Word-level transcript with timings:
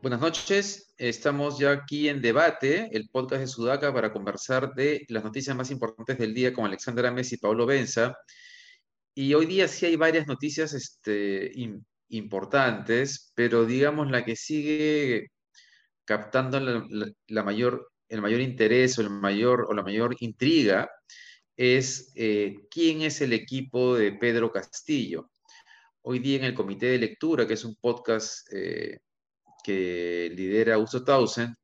Buenas 0.00 0.20
noches, 0.20 0.94
estamos 0.98 1.58
ya 1.58 1.72
aquí 1.72 2.08
en 2.08 2.20
debate, 2.20 2.88
el 2.92 3.08
podcast 3.10 3.40
de 3.40 3.46
Sudaca, 3.46 3.92
para 3.92 4.12
conversar 4.12 4.74
de 4.74 5.04
las 5.08 5.24
noticias 5.24 5.56
más 5.56 5.70
importantes 5.70 6.18
del 6.18 6.34
día 6.34 6.52
con 6.52 6.66
Alexandra 6.66 7.10
Messi 7.10 7.36
y 7.36 7.38
Pablo 7.38 7.66
Benza. 7.66 8.16
Y 9.14 9.34
hoy 9.34 9.46
día 9.46 9.66
sí 9.68 9.86
hay 9.86 9.96
varias 9.96 10.26
noticias 10.26 10.72
este, 10.74 11.52
importantes, 12.08 13.32
pero 13.34 13.64
digamos 13.64 14.10
la 14.10 14.24
que 14.24 14.36
sigue 14.36 15.30
captando 16.04 16.60
la, 16.60 17.42
mayor, 17.42 17.90
el 18.08 18.20
mayor 18.22 18.40
interés 18.40 18.98
o, 18.98 19.02
el 19.02 19.10
mayor, 19.10 19.66
o 19.68 19.74
la 19.74 19.82
mayor 19.82 20.16
intriga 20.20 20.90
es 21.56 22.12
eh, 22.16 22.56
quién 22.70 23.02
es 23.02 23.20
el 23.20 23.32
equipo 23.32 23.96
de 23.96 24.12
Pedro 24.12 24.50
Castillo. 24.50 25.30
Hoy 26.02 26.18
día 26.18 26.38
en 26.38 26.44
el 26.44 26.54
Comité 26.54 26.86
de 26.86 26.98
Lectura, 26.98 27.46
que 27.46 27.54
es 27.54 27.64
un 27.64 27.76
podcast 27.76 28.52
eh, 28.52 28.98
que 29.62 30.30
lidera 30.34 30.78
Uso 30.78 31.04
Tausen, 31.04 31.54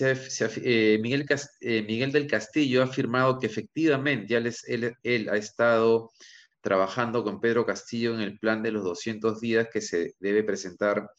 eh, 0.00 0.98
Miguel, 1.02 1.26
Miguel, 1.60 2.12
del 2.12 2.26
Castillo 2.28 2.82
ha 2.82 2.84
afirmado 2.84 3.38
que 3.38 3.46
efectivamente 3.46 4.36
él, 4.36 4.94
él, 5.02 5.28
ha 5.28 5.36
estado 5.36 6.12
trabajando 6.60 7.24
con 7.24 7.40
Pedro 7.40 7.66
Castillo 7.66 8.14
en 8.14 8.20
el 8.20 8.38
plan 8.38 8.62
de 8.62 8.70
los 8.70 8.84
200 8.84 9.40
días 9.40 9.68
que 9.72 9.80
se 9.80 10.14
debe 10.20 10.44
presentar. 10.44 11.10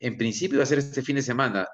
En 0.00 0.16
principio 0.16 0.58
va 0.58 0.64
a 0.64 0.66
ser 0.66 0.78
este 0.78 1.02
fin 1.02 1.16
de 1.16 1.22
semana. 1.22 1.66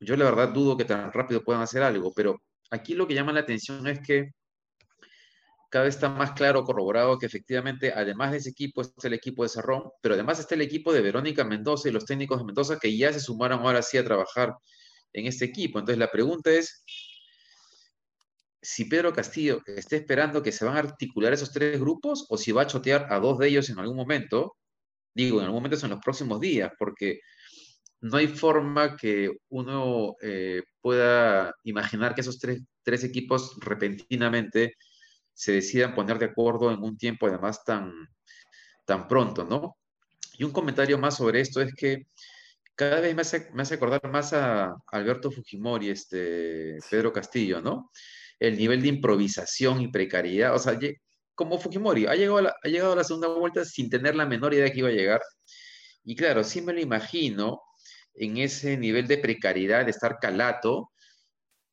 Yo 0.00 0.16
la 0.16 0.24
verdad 0.24 0.48
dudo 0.48 0.76
que 0.76 0.84
tan 0.84 1.12
rápido 1.12 1.42
puedan 1.42 1.62
hacer 1.62 1.82
algo, 1.82 2.12
pero 2.14 2.42
aquí 2.70 2.94
lo 2.94 3.06
que 3.06 3.14
llama 3.14 3.32
la 3.32 3.40
atención 3.40 3.86
es 3.86 4.00
que 4.00 4.30
cada 5.70 5.84
vez 5.84 5.94
está 5.94 6.08
más 6.08 6.32
claro, 6.32 6.64
corroborado, 6.64 7.16
que 7.16 7.26
efectivamente, 7.26 7.92
además 7.94 8.32
de 8.32 8.38
ese 8.38 8.50
equipo, 8.50 8.82
está 8.82 9.06
el 9.06 9.14
equipo 9.14 9.44
de 9.44 9.48
Cerrón, 9.48 9.84
pero 10.02 10.14
además 10.14 10.40
está 10.40 10.56
el 10.56 10.62
equipo 10.62 10.92
de 10.92 11.00
Verónica 11.00 11.44
Mendoza 11.44 11.88
y 11.88 11.92
los 11.92 12.04
técnicos 12.04 12.38
de 12.38 12.44
Mendoza 12.44 12.78
que 12.78 12.96
ya 12.96 13.12
se 13.12 13.20
sumaron 13.20 13.60
ahora 13.60 13.80
sí 13.80 13.96
a 13.96 14.04
trabajar 14.04 14.52
en 15.12 15.26
este 15.26 15.44
equipo. 15.44 15.78
Entonces, 15.78 15.98
la 15.98 16.10
pregunta 16.10 16.50
es, 16.50 16.84
si 18.60 18.86
Pedro 18.86 19.12
Castillo 19.12 19.62
está 19.64 19.96
esperando 19.96 20.42
que 20.42 20.52
se 20.52 20.64
van 20.64 20.76
a 20.76 20.80
articular 20.80 21.32
esos 21.32 21.52
tres 21.52 21.78
grupos 21.80 22.26
o 22.28 22.36
si 22.36 22.50
va 22.50 22.62
a 22.62 22.66
chotear 22.66 23.06
a 23.10 23.20
dos 23.20 23.38
de 23.38 23.48
ellos 23.48 23.70
en 23.70 23.78
algún 23.78 23.96
momento, 23.96 24.56
digo, 25.14 25.38
en 25.38 25.44
algún 25.44 25.58
momento 25.58 25.76
son 25.76 25.90
los 25.90 26.00
próximos 26.00 26.40
días, 26.40 26.72
porque 26.78 27.20
no 28.00 28.16
hay 28.16 28.28
forma 28.28 28.96
que 28.96 29.30
uno 29.50 30.16
eh, 30.22 30.62
pueda 30.80 31.54
imaginar 31.64 32.14
que 32.14 32.22
esos 32.22 32.38
tres, 32.38 32.62
tres 32.82 33.04
equipos 33.04 33.56
repentinamente 33.60 34.74
se 35.34 35.52
decidan 35.52 35.94
poner 35.94 36.18
de 36.18 36.26
acuerdo 36.26 36.70
en 36.72 36.82
un 36.82 36.96
tiempo 36.96 37.26
además 37.26 37.62
tan, 37.64 37.92
tan 38.86 39.06
pronto, 39.06 39.44
¿no? 39.44 39.76
Y 40.38 40.44
un 40.44 40.52
comentario 40.52 40.98
más 40.98 41.16
sobre 41.16 41.40
esto 41.40 41.60
es 41.60 41.74
que 41.74 42.06
cada 42.74 43.00
vez 43.00 43.14
me 43.14 43.22
hace, 43.22 43.50
me 43.52 43.62
hace 43.62 43.74
acordar 43.74 44.00
más 44.10 44.32
a 44.32 44.74
Alberto 44.90 45.30
Fujimori, 45.30 45.90
este, 45.90 46.78
Pedro 46.90 47.12
Castillo, 47.12 47.60
¿no? 47.60 47.90
El 48.38 48.56
nivel 48.56 48.80
de 48.80 48.88
improvisación 48.88 49.82
y 49.82 49.88
precariedad, 49.88 50.54
o 50.54 50.58
sea, 50.58 50.78
como 51.34 51.58
Fujimori, 51.58 52.06
ha 52.06 52.14
llegado, 52.14 52.38
a 52.38 52.42
la, 52.42 52.56
ha 52.62 52.68
llegado 52.68 52.94
a 52.94 52.96
la 52.96 53.04
segunda 53.04 53.28
vuelta 53.28 53.64
sin 53.66 53.90
tener 53.90 54.14
la 54.14 54.24
menor 54.24 54.54
idea 54.54 54.70
que 54.72 54.78
iba 54.78 54.88
a 54.88 54.92
llegar. 54.92 55.20
Y 56.04 56.16
claro, 56.16 56.42
sí 56.42 56.62
me 56.62 56.72
lo 56.72 56.80
imagino 56.80 57.60
en 58.14 58.38
ese 58.38 58.76
nivel 58.76 59.06
de 59.06 59.18
precariedad, 59.18 59.84
de 59.84 59.90
estar 59.90 60.18
calato, 60.18 60.90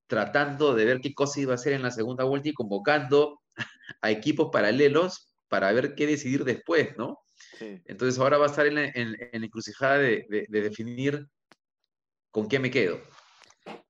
tratando 0.08 0.74
de 0.74 0.86
ver 0.86 1.02
qué 1.02 1.14
cosa 1.14 1.40
iba 1.40 1.52
a 1.54 1.56
hacer 1.56 1.74
en 1.74 1.84
la 1.84 1.92
segunda 1.92 2.24
vuelta 2.24 2.50
y 2.50 2.54
convocando 2.54 3.42
a 4.02 4.12
equipos 4.12 4.50
paralelos 4.52 5.34
para 5.50 5.72
ver 5.72 5.96
qué 5.96 6.08
decidir 6.08 6.44
después, 6.44 6.98
¿no? 6.98 7.20
Entonces 7.60 8.20
ahora 8.20 8.38
va 8.38 8.46
a 8.46 8.50
estar 8.50 8.66
en 8.66 8.76
la, 8.76 8.92
encrucijada 9.32 9.98
de, 9.98 10.48
definir 10.50 11.28
con 12.32 12.48
qué 12.48 12.60
me 12.60 12.72
quedo. 12.72 13.00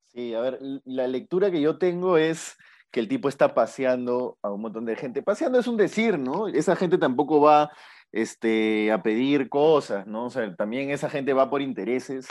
Sí, 0.04 0.34
a 0.34 0.42
ver, 0.42 0.60
la 0.86 1.08
lectura 1.08 1.52
que 1.52 1.62
yo 1.62 1.78
tengo 1.78 2.18
es 2.18 2.58
que 2.92 3.00
el 3.00 3.08
tipo 3.08 3.30
está 3.30 3.54
paseando 3.54 4.38
a 4.42 4.52
un 4.52 4.62
montón 4.62 4.86
de 4.86 4.96
gente. 4.96 5.22
Paseando 5.22 5.60
es 5.60 5.68
un 5.68 5.78
decir, 5.78 6.18
¿no? 6.18 6.48
Esa 6.48 6.76
gente 6.76 6.98
tampoco 6.98 7.42
va 7.42 7.72
este, 8.12 8.92
a 8.92 9.02
pedir 9.04 9.50
cosas, 9.50 10.08
¿no? 10.08 10.28
O 10.28 10.56
también 10.56 10.92
esa 10.92 11.10
gente 11.10 11.34
va 11.34 11.50
por 11.50 11.62
intereses 11.62 12.28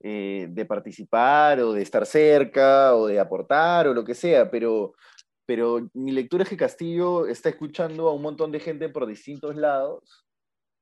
eh, 0.00 0.46
de 0.50 0.64
participar 0.66 1.60
o 1.60 1.72
de 1.72 1.82
estar 1.82 2.06
cerca 2.06 2.94
o 2.94 3.06
de 3.06 3.20
aportar 3.20 3.88
o 3.88 3.94
lo 3.94 4.04
que 4.04 4.14
sea, 4.14 4.50
pero 4.50 4.94
pero 5.46 5.88
mi 5.92 6.12
lectura 6.12 6.44
es 6.44 6.48
que 6.48 6.56
Castillo 6.56 7.26
está 7.26 7.50
escuchando 7.50 8.08
a 8.08 8.14
un 8.14 8.22
montón 8.22 8.50
de 8.50 8.60
gente 8.60 8.88
por 8.88 9.06
distintos 9.06 9.56
lados 9.56 10.24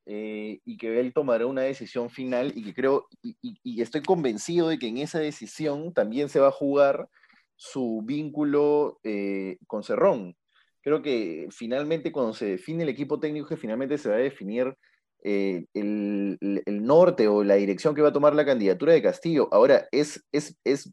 eh, 0.06 0.60
y 0.64 0.76
que 0.76 1.00
él 1.00 1.12
tomará 1.12 1.46
una 1.46 1.62
decisión 1.62 2.10
final 2.10 2.52
y 2.56 2.64
que 2.64 2.74
creo, 2.74 3.06
y, 3.22 3.82
estoy 3.82 4.02
convencido 4.02 4.68
de 4.68 4.78
que 4.78 4.88
en 4.88 4.98
esa 4.98 5.18
decisión 5.18 5.92
también 5.92 6.28
se 6.28 6.40
va 6.40 6.48
a 6.48 6.52
jugar 6.52 7.08
su 7.56 8.02
vínculo 8.04 8.98
eh, 9.04 9.58
con 9.66 9.82
Cerrón. 9.82 10.36
Creo 10.82 11.02
que 11.02 11.48
finalmente 11.50 12.12
cuando 12.12 12.34
se 12.34 12.46
define 12.46 12.82
el 12.82 12.88
equipo 12.88 13.20
técnico, 13.20 13.48
que 13.48 13.56
finalmente 13.56 13.98
se 13.98 14.08
va 14.08 14.16
a 14.16 14.18
definir 14.18 14.76
eh, 15.24 15.64
el, 15.74 16.38
el, 16.40 16.84
norte 16.84 17.28
o 17.28 17.44
la 17.44 17.54
dirección 17.54 17.94
que 17.94 18.02
va 18.02 18.08
a 18.08 18.12
tomar 18.12 18.34
la 18.34 18.44
candidatura 18.44 18.92
de 18.92 19.02
Castillo. 19.02 19.48
Ahora, 19.52 19.86
es, 19.92 20.24
es, 20.32 20.56
es 20.64 20.92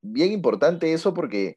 bien 0.00 0.32
importante 0.32 0.92
eso 0.92 1.12
porque 1.12 1.56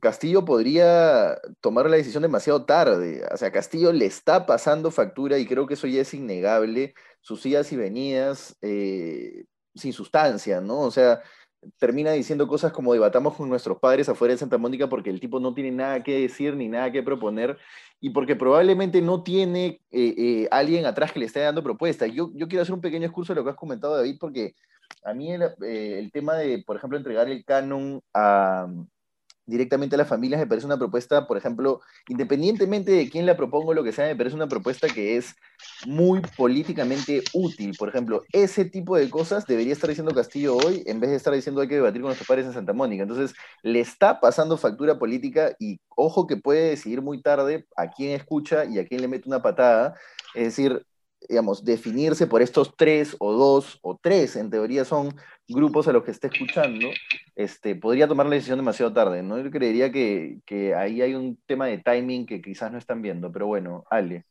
Castillo 0.00 0.44
podría 0.44 1.40
tomar 1.60 1.88
la 1.88 1.96
decisión 1.96 2.22
demasiado 2.22 2.66
tarde. 2.66 3.26
O 3.32 3.36
sea, 3.36 3.52
Castillo 3.52 3.92
le 3.92 4.06
está 4.06 4.44
pasando 4.44 4.90
factura 4.90 5.38
y 5.38 5.46
creo 5.46 5.66
que 5.66 5.74
eso 5.74 5.86
ya 5.86 6.02
es 6.02 6.12
innegable. 6.12 6.94
Sus 7.20 7.46
idas 7.46 7.72
y 7.72 7.76
venidas 7.76 8.56
eh, 8.60 9.46
sin 9.74 9.92
sustancia, 9.92 10.60
¿no? 10.60 10.80
O 10.80 10.90
sea, 10.90 11.22
termina 11.78 12.12
diciendo 12.12 12.46
cosas 12.46 12.72
como 12.72 12.92
debatamos 12.92 13.34
con 13.34 13.48
nuestros 13.48 13.78
padres 13.78 14.08
afuera 14.08 14.34
de 14.34 14.38
Santa 14.38 14.58
Mónica 14.58 14.88
porque 14.88 15.10
el 15.10 15.20
tipo 15.20 15.40
no 15.40 15.54
tiene 15.54 15.70
nada 15.70 16.02
que 16.02 16.20
decir 16.20 16.56
ni 16.56 16.68
nada 16.68 16.90
que 16.92 17.02
proponer 17.02 17.58
y 18.00 18.10
porque 18.10 18.36
probablemente 18.36 19.00
no 19.02 19.22
tiene 19.22 19.80
eh, 19.90 20.14
eh, 20.16 20.48
alguien 20.50 20.86
atrás 20.86 21.12
que 21.12 21.20
le 21.20 21.26
esté 21.26 21.40
dando 21.40 21.62
propuestas. 21.62 22.12
Yo, 22.12 22.30
yo 22.34 22.48
quiero 22.48 22.62
hacer 22.62 22.74
un 22.74 22.80
pequeño 22.80 23.06
excurso 23.06 23.32
de 23.32 23.40
lo 23.40 23.44
que 23.44 23.50
has 23.50 23.56
comentado, 23.56 23.96
David, 23.96 24.16
porque 24.20 24.54
a 25.04 25.14
mí 25.14 25.32
el 25.32 26.10
tema 26.12 26.34
de, 26.34 26.62
por 26.62 26.76
ejemplo, 26.76 26.98
entregar 26.98 27.28
el 27.28 27.44
canon 27.44 28.02
a 28.12 28.66
directamente 29.46 29.96
a 29.96 29.98
las 29.98 30.08
familias 30.08 30.40
me 30.40 30.46
parece 30.46 30.66
una 30.66 30.78
propuesta, 30.78 31.26
por 31.26 31.36
ejemplo, 31.36 31.80
independientemente 32.08 32.92
de 32.92 33.10
quién 33.10 33.26
la 33.26 33.36
propongo 33.36 33.70
o 33.70 33.74
lo 33.74 33.84
que 33.84 33.92
sea, 33.92 34.06
me 34.06 34.16
parece 34.16 34.36
una 34.36 34.48
propuesta 34.48 34.88
que 34.88 35.16
es 35.16 35.34
muy 35.86 36.20
políticamente 36.36 37.22
útil. 37.32 37.74
Por 37.78 37.88
ejemplo, 37.88 38.22
ese 38.32 38.64
tipo 38.64 38.96
de 38.96 39.10
cosas 39.10 39.46
debería 39.46 39.72
estar 39.72 39.88
diciendo 39.88 40.14
Castillo 40.14 40.56
hoy 40.56 40.82
en 40.86 41.00
vez 41.00 41.10
de 41.10 41.16
estar 41.16 41.34
diciendo 41.34 41.60
hay 41.60 41.68
que 41.68 41.76
debatir 41.76 42.00
con 42.00 42.08
nuestros 42.08 42.28
padres 42.28 42.46
en 42.46 42.52
Santa 42.52 42.72
Mónica. 42.72 43.02
Entonces, 43.02 43.34
le 43.62 43.80
está 43.80 44.20
pasando 44.20 44.56
factura 44.56 44.98
política 44.98 45.54
y 45.58 45.80
ojo 45.96 46.26
que 46.26 46.36
puede 46.36 46.70
decidir 46.70 47.02
muy 47.02 47.22
tarde 47.22 47.66
a 47.76 47.90
quién 47.90 48.12
escucha 48.12 48.64
y 48.64 48.78
a 48.78 48.86
quién 48.86 49.00
le 49.00 49.08
mete 49.08 49.28
una 49.28 49.42
patada. 49.42 49.94
Es 50.34 50.44
decir, 50.44 50.84
digamos, 51.28 51.64
definirse 51.64 52.26
por 52.26 52.42
estos 52.42 52.74
tres 52.76 53.16
o 53.18 53.32
dos 53.32 53.78
o 53.82 53.98
tres, 54.00 54.36
en 54.36 54.50
teoría 54.50 54.84
son 54.84 55.14
grupos 55.48 55.88
a 55.88 55.92
los 55.92 56.04
que 56.04 56.10
esté 56.10 56.28
escuchando, 56.28 56.88
este, 57.34 57.74
podría 57.76 58.08
tomar 58.08 58.26
la 58.26 58.34
decisión 58.34 58.58
demasiado 58.58 58.92
tarde, 58.92 59.22
¿no? 59.22 59.38
Yo 59.38 59.50
creería 59.50 59.92
que, 59.92 60.40
que 60.46 60.74
ahí 60.74 61.02
hay 61.02 61.14
un 61.14 61.38
tema 61.46 61.66
de 61.66 61.78
timing 61.78 62.26
que 62.26 62.40
quizás 62.40 62.72
no 62.72 62.78
están 62.78 63.02
viendo, 63.02 63.30
pero 63.30 63.46
bueno, 63.46 63.84
Ale. 63.90 64.24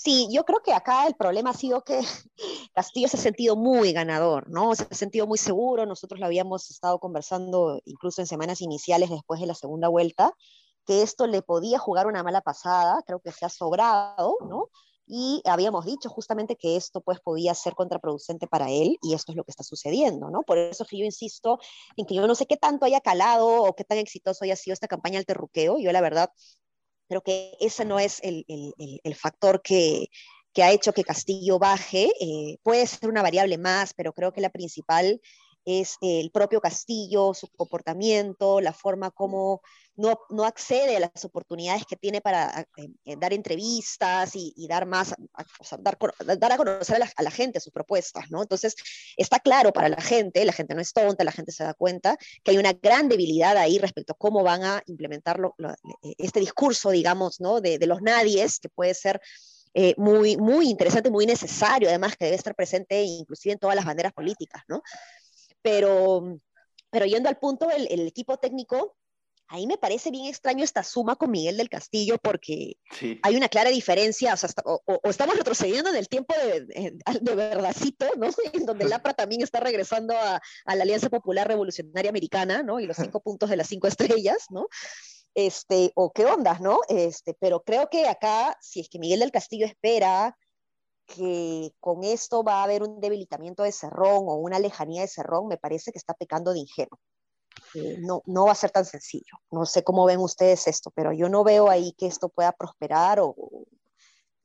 Sí, 0.00 0.28
yo 0.30 0.44
creo 0.44 0.60
que 0.60 0.72
acá 0.72 1.08
el 1.08 1.14
problema 1.16 1.50
ha 1.50 1.54
sido 1.54 1.82
que 1.82 1.98
Castillo 2.74 3.08
se 3.08 3.16
ha 3.16 3.20
sentido 3.20 3.56
muy 3.56 3.92
ganador, 3.92 4.48
¿no? 4.48 4.72
Se 4.76 4.86
ha 4.88 4.94
sentido 4.94 5.26
muy 5.26 5.38
seguro, 5.38 5.86
nosotros 5.86 6.20
lo 6.20 6.26
habíamos 6.26 6.70
estado 6.70 7.00
conversando 7.00 7.80
incluso 7.84 8.20
en 8.20 8.28
semanas 8.28 8.60
iniciales 8.60 9.10
después 9.10 9.40
de 9.40 9.46
la 9.46 9.56
segunda 9.56 9.88
vuelta, 9.88 10.32
que 10.86 11.02
esto 11.02 11.26
le 11.26 11.42
podía 11.42 11.80
jugar 11.80 12.06
una 12.06 12.22
mala 12.22 12.42
pasada, 12.42 13.02
creo 13.06 13.18
que 13.18 13.32
se 13.32 13.44
ha 13.44 13.48
sobrado, 13.48 14.36
¿no? 14.48 14.68
Y 15.08 15.42
habíamos 15.46 15.86
dicho 15.86 16.10
justamente 16.10 16.56
que 16.56 16.76
esto 16.76 17.00
pues 17.00 17.18
podía 17.20 17.54
ser 17.54 17.74
contraproducente 17.74 18.46
para 18.46 18.70
él 18.70 18.98
y 19.02 19.14
esto 19.14 19.32
es 19.32 19.36
lo 19.36 19.44
que 19.44 19.50
está 19.50 19.64
sucediendo, 19.64 20.30
¿no? 20.30 20.42
Por 20.42 20.58
eso 20.58 20.84
que 20.84 20.98
yo 20.98 21.04
insisto 21.04 21.58
en 21.96 22.04
que 22.04 22.14
yo 22.14 22.26
no 22.26 22.34
sé 22.34 22.46
qué 22.46 22.58
tanto 22.58 22.84
haya 22.84 23.00
calado 23.00 23.62
o 23.62 23.74
qué 23.74 23.84
tan 23.84 23.98
exitoso 23.98 24.44
haya 24.44 24.56
sido 24.56 24.74
esta 24.74 24.86
campaña 24.86 25.18
del 25.18 25.26
terruqueo, 25.26 25.78
yo 25.78 25.90
la 25.92 26.02
verdad 26.02 26.30
creo 27.08 27.22
que 27.22 27.56
ese 27.60 27.86
no 27.86 27.98
es 27.98 28.20
el, 28.22 28.44
el, 28.48 28.74
el, 29.02 29.14
factor 29.14 29.62
que, 29.62 30.08
que, 30.52 30.62
ha 30.62 30.72
hecho 30.72 30.92
que 30.92 31.04
Castillo 31.04 31.58
baje, 31.58 32.12
eh, 32.20 32.58
puede 32.62 32.86
ser 32.86 33.08
una 33.08 33.22
variable 33.22 33.56
más, 33.56 33.94
pero 33.94 34.12
creo 34.12 34.32
que 34.32 34.42
la 34.42 34.50
principal 34.50 35.20
es 35.68 35.98
el 36.00 36.30
propio 36.30 36.62
Castillo, 36.62 37.34
su 37.34 37.46
comportamiento, 37.48 38.58
la 38.60 38.72
forma 38.72 39.10
como 39.10 39.60
no, 39.96 40.18
no 40.30 40.44
accede 40.44 40.96
a 40.96 41.00
las 41.00 41.24
oportunidades 41.26 41.84
que 41.84 41.96
tiene 41.96 42.22
para 42.22 42.60
eh, 42.60 42.88
eh, 43.04 43.16
dar 43.18 43.34
entrevistas 43.34 44.30
y, 44.34 44.66
dar 44.66 44.86
más, 44.86 45.14
o 45.60 45.64
sea, 45.64 45.76
dar, 45.78 45.98
dar, 46.38 46.52
a 46.52 46.56
conocer 46.56 47.02
a 47.16 47.22
la, 47.22 47.30
gente 47.30 47.60
sus 47.60 47.72
propuestas, 47.72 48.30
¿no? 48.30 48.40
Entonces, 48.40 48.76
está 49.16 49.40
claro 49.40 49.72
para 49.72 49.90
la 49.90 50.00
gente, 50.00 50.44
la 50.46 50.52
gente 50.52 50.74
no 50.74 50.80
es 50.80 50.92
tonta, 50.92 51.22
la 51.22 51.32
gente 51.32 51.52
se 51.52 51.64
da 51.64 51.74
cuenta 51.74 52.16
que 52.42 52.52
hay 52.52 52.58
una 52.58 52.72
gran 52.72 53.08
debilidad 53.08 53.56
ahí 53.58 53.78
respecto 53.78 54.14
a 54.14 54.16
cómo 54.16 54.42
van 54.42 54.64
a 54.64 54.82
implementar 54.86 55.38
este 56.16 56.40
discurso, 56.40 56.90
digamos, 56.90 57.40
¿no? 57.40 57.60
De, 57.60 57.78
de 57.78 57.86
los 57.86 58.00
nadies, 58.00 58.58
que 58.58 58.70
puede 58.70 58.94
ser 58.94 59.20
eh, 59.74 59.94
muy, 59.96 60.36
muy 60.36 60.70
interesante, 60.70 61.10
muy 61.10 61.26
necesario, 61.26 61.88
además 61.88 62.16
que 62.16 62.24
debe 62.24 62.36
estar 62.36 62.54
presente 62.54 63.02
inclusive 63.02 63.52
en 63.52 63.58
todas 63.58 63.76
las 63.76 63.84
banderas 63.84 64.12
políticas, 64.12 64.62
¿no? 64.66 64.82
Pero, 65.62 66.40
pero 66.90 67.06
yendo 67.06 67.28
al 67.28 67.38
punto, 67.38 67.70
el, 67.70 67.86
el 67.90 68.06
equipo 68.06 68.38
técnico, 68.38 68.96
ahí 69.48 69.66
me 69.66 69.78
parece 69.78 70.10
bien 70.10 70.26
extraño 70.26 70.62
esta 70.62 70.82
suma 70.82 71.16
con 71.16 71.30
Miguel 71.30 71.56
del 71.56 71.70
Castillo 71.70 72.18
porque 72.22 72.76
hay 73.22 73.36
una 73.36 73.48
clara 73.48 73.70
diferencia, 73.70 74.34
o, 74.34 74.36
sea, 74.36 74.50
o, 74.64 75.00
estamos 75.04 75.36
retrocediendo 75.36 75.90
en 75.90 75.96
el 75.96 76.08
tiempo 76.08 76.34
de, 76.34 76.92
de, 77.20 77.34
verdadcito, 77.34 78.06
¿no? 78.16 78.28
En 78.52 78.66
donde 78.66 78.84
el 78.86 78.92
APRA 78.92 79.14
también 79.14 79.42
está 79.42 79.60
regresando 79.60 80.14
a, 80.16 80.40
a, 80.64 80.76
la 80.76 80.82
Alianza 80.82 81.08
Popular 81.08 81.48
Revolucionaria 81.48 82.10
Americana, 82.10 82.62
¿no? 82.62 82.78
Y 82.78 82.86
los 82.86 82.96
cinco 82.98 83.20
puntos 83.20 83.48
de 83.48 83.56
las 83.56 83.68
cinco 83.68 83.88
estrellas, 83.88 84.46
¿no? 84.50 84.68
este, 85.34 85.92
o 85.94 86.12
qué 86.12 86.26
onda, 86.26 86.58
¿no? 86.60 86.80
Este, 86.88 87.32
pero 87.38 87.62
creo 87.62 87.88
que 87.88 88.08
acá, 88.08 88.56
si 88.60 88.80
es 88.80 88.88
que 88.88 88.98
Miguel 88.98 89.20
del 89.20 89.30
Castillo 89.30 89.66
espera 89.66 90.36
que 91.08 91.72
con 91.80 92.04
esto 92.04 92.44
va 92.44 92.60
a 92.60 92.64
haber 92.64 92.82
un 92.82 93.00
debilitamiento 93.00 93.62
de 93.62 93.72
Cerrón 93.72 94.24
o 94.28 94.34
una 94.34 94.58
lejanía 94.58 95.00
de 95.00 95.08
Cerrón, 95.08 95.48
me 95.48 95.56
parece 95.56 95.90
que 95.90 95.98
está 95.98 96.14
pecando 96.14 96.52
de 96.52 96.60
ingenuo. 96.60 97.00
Eh, 97.74 97.96
no, 98.00 98.22
no 98.26 98.46
va 98.46 98.52
a 98.52 98.54
ser 98.54 98.70
tan 98.70 98.84
sencillo. 98.84 99.38
No 99.50 99.66
sé 99.66 99.82
cómo 99.82 100.04
ven 100.04 100.20
ustedes 100.20 100.68
esto, 100.68 100.92
pero 100.94 101.12
yo 101.12 101.28
no 101.28 101.42
veo 101.44 101.68
ahí 101.68 101.94
que 101.98 102.06
esto 102.06 102.28
pueda 102.28 102.52
prosperar 102.52 103.18
o, 103.20 103.34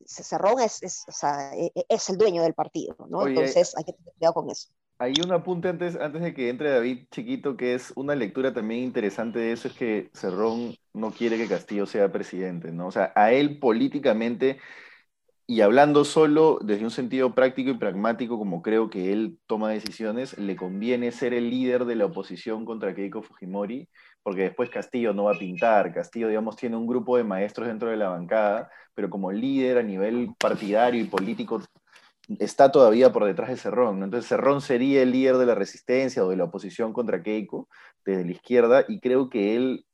Cerrón 0.06 0.60
es, 0.60 0.82
es, 0.82 1.04
o 1.08 1.12
sea, 1.12 1.54
e, 1.54 1.72
e, 1.74 1.86
es, 1.88 2.10
el 2.10 2.18
dueño 2.18 2.42
del 2.42 2.54
partido, 2.54 2.96
¿no? 3.08 3.26
Entonces 3.26 3.74
hay 3.76 3.84
que 3.84 3.92
tener 3.92 4.12
cuidado 4.14 4.34
con 4.34 4.50
eso. 4.50 4.68
Hay 4.98 5.14
un 5.24 5.32
apunte 5.32 5.68
antes, 5.68 5.96
antes 5.96 6.22
de 6.22 6.34
que 6.34 6.48
entre 6.48 6.70
David 6.70 7.06
Chiquito, 7.10 7.56
que 7.56 7.74
es 7.74 7.92
una 7.96 8.14
lectura 8.14 8.54
también 8.54 8.84
interesante 8.84 9.38
de 9.38 9.52
eso, 9.52 9.68
es 9.68 9.74
que 9.74 10.10
Cerrón 10.14 10.76
no 10.92 11.10
quiere 11.10 11.36
que 11.36 11.48
Castillo 11.48 11.86
sea 11.86 12.12
presidente, 12.12 12.70
¿no? 12.70 12.88
O 12.88 12.92
sea, 12.92 13.12
a 13.16 13.32
él 13.32 13.58
políticamente, 13.58 14.58
y 15.46 15.60
hablando 15.60 16.04
solo 16.04 16.58
desde 16.62 16.84
un 16.84 16.90
sentido 16.90 17.34
práctico 17.34 17.70
y 17.70 17.78
pragmático, 17.78 18.38
como 18.38 18.62
creo 18.62 18.88
que 18.88 19.12
él 19.12 19.38
toma 19.46 19.70
decisiones, 19.70 20.38
le 20.38 20.56
conviene 20.56 21.12
ser 21.12 21.34
el 21.34 21.50
líder 21.50 21.84
de 21.84 21.96
la 21.96 22.06
oposición 22.06 22.64
contra 22.64 22.94
Keiko 22.94 23.22
Fujimori, 23.22 23.88
porque 24.22 24.42
después 24.42 24.70
Castillo 24.70 25.12
no 25.12 25.24
va 25.24 25.34
a 25.34 25.38
pintar, 25.38 25.92
Castillo, 25.92 26.28
digamos, 26.28 26.56
tiene 26.56 26.76
un 26.76 26.86
grupo 26.86 27.16
de 27.16 27.24
maestros 27.24 27.68
dentro 27.68 27.90
de 27.90 27.98
la 27.98 28.08
bancada, 28.08 28.70
pero 28.94 29.10
como 29.10 29.32
líder 29.32 29.78
a 29.78 29.82
nivel 29.82 30.30
partidario 30.38 31.00
y 31.00 31.04
político 31.04 31.60
está 32.38 32.72
todavía 32.72 33.12
por 33.12 33.24
detrás 33.24 33.50
de 33.50 33.56
Cerrón. 33.56 34.02
Entonces 34.02 34.28
Cerrón 34.28 34.60
sería 34.60 35.02
el 35.02 35.12
líder 35.12 35.36
de 35.36 35.46
la 35.46 35.54
resistencia 35.54 36.24
o 36.24 36.30
de 36.30 36.36
la 36.36 36.44
oposición 36.44 36.92
contra 36.92 37.22
Keiko 37.22 37.68
desde 38.04 38.24
la 38.24 38.32
izquierda 38.32 38.84
y 38.88 39.00
creo 39.00 39.28
que 39.28 39.56
él, 39.56 39.86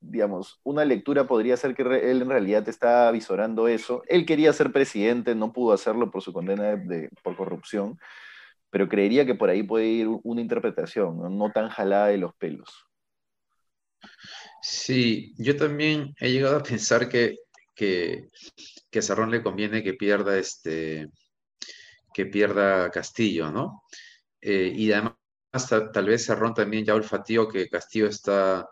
digamos, 0.00 0.60
una 0.62 0.84
lectura 0.84 1.26
podría 1.26 1.56
ser 1.56 1.74
que 1.74 1.82
él 1.82 2.22
en 2.22 2.28
realidad 2.28 2.68
está 2.68 3.08
avisorando 3.08 3.68
eso. 3.68 4.02
Él 4.08 4.26
quería 4.26 4.52
ser 4.52 4.72
presidente, 4.72 5.34
no 5.34 5.52
pudo 5.52 5.72
hacerlo 5.72 6.10
por 6.10 6.22
su 6.22 6.32
condena 6.32 6.76
de, 6.76 7.08
por 7.22 7.36
corrupción, 7.36 7.98
pero 8.70 8.88
creería 8.88 9.26
que 9.26 9.34
por 9.34 9.50
ahí 9.50 9.62
puede 9.62 9.86
ir 9.86 10.08
una 10.22 10.40
interpretación, 10.40 11.36
no, 11.36 11.50
tan 11.52 11.68
jalada 11.68 12.08
de 12.08 12.18
los 12.18 12.34
pelos. 12.34 12.86
Sí, 14.62 15.34
yo 15.38 15.56
también 15.56 16.14
he 16.18 16.30
llegado 16.30 16.56
a 16.56 16.62
pensar 16.62 17.08
que, 17.08 17.38
que, 17.74 18.28
que 18.90 18.98
a 18.98 19.02
Cerrón 19.02 19.30
le 19.30 19.42
conviene 19.42 19.82
que 19.82 19.94
pierda 19.94 20.38
este, 20.38 21.08
que 22.12 22.26
pierda 22.26 22.90
Castillo, 22.90 23.50
¿no? 23.50 23.84
Eh, 24.40 24.72
y 24.74 24.92
además 24.92 25.14
tal, 25.92 26.06
vez 26.06 26.26
Cerrón 26.26 26.54
también 26.54 26.84
ya 26.84 26.94
olfateó 26.94 27.48
que 27.48 27.68
Castillo 27.68 28.06
está 28.06 28.68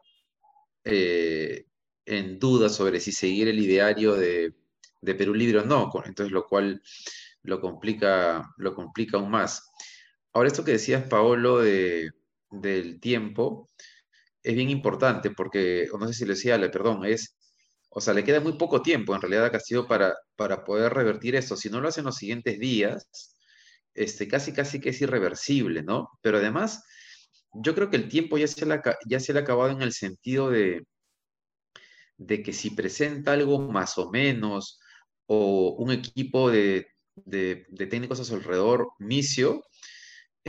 eh, 0.84 1.66
en 2.06 2.38
duda 2.38 2.68
sobre 2.68 3.00
si 3.00 3.12
seguir 3.12 3.48
el 3.48 3.58
ideario 3.58 4.14
de, 4.14 4.54
Perú 5.02 5.34
Libre 5.34 5.60
o 5.60 5.64
no, 5.64 5.90
entonces 6.04 6.32
lo 6.32 6.46
cual 6.46 6.82
lo 7.42 7.60
complica, 7.60 8.52
lo 8.58 8.74
complica 8.74 9.16
aún 9.16 9.30
más. 9.30 9.70
Ahora, 10.32 10.48
esto 10.48 10.64
que 10.64 10.72
decías, 10.72 11.04
Paolo, 11.08 11.58
de, 11.60 12.10
del 12.50 13.00
tiempo, 13.00 13.68
es 14.42 14.54
bien 14.54 14.70
importante 14.70 15.30
porque, 15.30 15.88
no 15.98 16.06
sé 16.08 16.14
si 16.14 16.24
lo 16.24 16.34
decía, 16.34 16.58
perdón, 16.70 17.04
es 17.04 17.36
o 17.90 18.00
sea, 18.00 18.14
le 18.14 18.24
queda 18.24 18.40
muy 18.40 18.52
poco 18.54 18.82
tiempo 18.82 19.14
en 19.14 19.20
realidad 19.20 19.46
a 19.46 19.50
Castillo 19.50 19.86
para, 19.86 20.14
para 20.36 20.64
poder 20.64 20.94
revertir 20.94 21.34
esto. 21.34 21.56
Si 21.56 21.68
no 21.70 21.80
lo 21.80 21.88
hace 21.88 22.00
en 22.00 22.06
los 22.06 22.16
siguientes 22.16 22.58
días, 22.58 23.08
este, 23.94 24.28
casi 24.28 24.52
casi 24.52 24.80
que 24.80 24.90
es 24.90 25.00
irreversible, 25.02 25.82
¿no? 25.82 26.08
Pero 26.22 26.38
además, 26.38 26.84
yo 27.55 27.75
creo 27.75 27.91
que 27.91 27.97
el 27.97 28.08
tiempo 28.08 28.38
ya 28.38 28.47
se 28.47 28.67
ya 29.06 29.20
se 29.20 29.32
ha 29.32 29.41
acabado 29.41 29.70
en 29.70 29.82
el 29.82 29.93
sentido 29.93 30.50
de, 30.50 30.87
de 32.19 32.43
que 32.43 32.52
si 32.52 32.70
presenta 32.70 33.32
algo 33.32 33.58
más 33.70 33.99
o 33.99 34.11
menos, 34.11 34.81
o 35.26 35.76
un 35.79 35.93
equipo 35.93 36.50
de, 36.50 36.87
técnicos 37.79 38.20
a 38.20 38.25
su 38.25 38.35
alrededor 38.35 38.88
misio, 38.99 39.64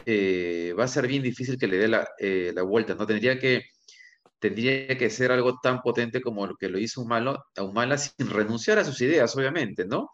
eh, 0.05 0.73
va 0.77 0.85
a 0.85 0.87
ser 0.87 1.07
bien 1.07 1.23
difícil 1.23 1.57
que 1.57 1.67
le 1.67 1.77
dé 1.77 1.87
la, 1.87 2.07
eh, 2.19 2.51
la 2.55 2.63
vuelta, 2.63 2.95
¿no? 2.95 3.05
Tendría 3.07 3.39
que 3.39 3.63
tendría 4.39 4.97
que 4.97 5.09
ser 5.11 5.31
algo 5.31 5.59
tan 5.61 5.81
potente 5.81 6.21
como 6.21 6.47
lo 6.47 6.55
que 6.57 6.69
lo 6.69 6.79
hizo 6.79 7.01
Humala, 7.01 7.43
Humala 7.57 7.97
sin 7.97 8.29
renunciar 8.29 8.79
a 8.79 8.85
sus 8.85 8.99
ideas, 9.01 9.35
obviamente, 9.35 9.85
¿no? 9.85 10.09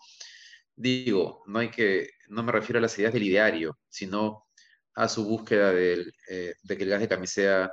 Digo, 0.76 1.44
no 1.48 1.60
hay 1.60 1.70
que, 1.72 2.10
no 2.30 2.44
me 2.44 2.52
refiero 2.52 2.80
a 2.80 2.82
las 2.82 3.00
ideas 3.00 3.14
del 3.14 3.24
ideario, 3.24 3.80
sino 3.90 4.47
a 4.98 5.08
su 5.08 5.24
búsqueda 5.26 5.72
eh, 5.74 6.06
de 6.64 6.78
que 6.78 6.84
el 6.84 6.90
gas 6.90 7.02
de 7.02 7.08
camisea 7.08 7.72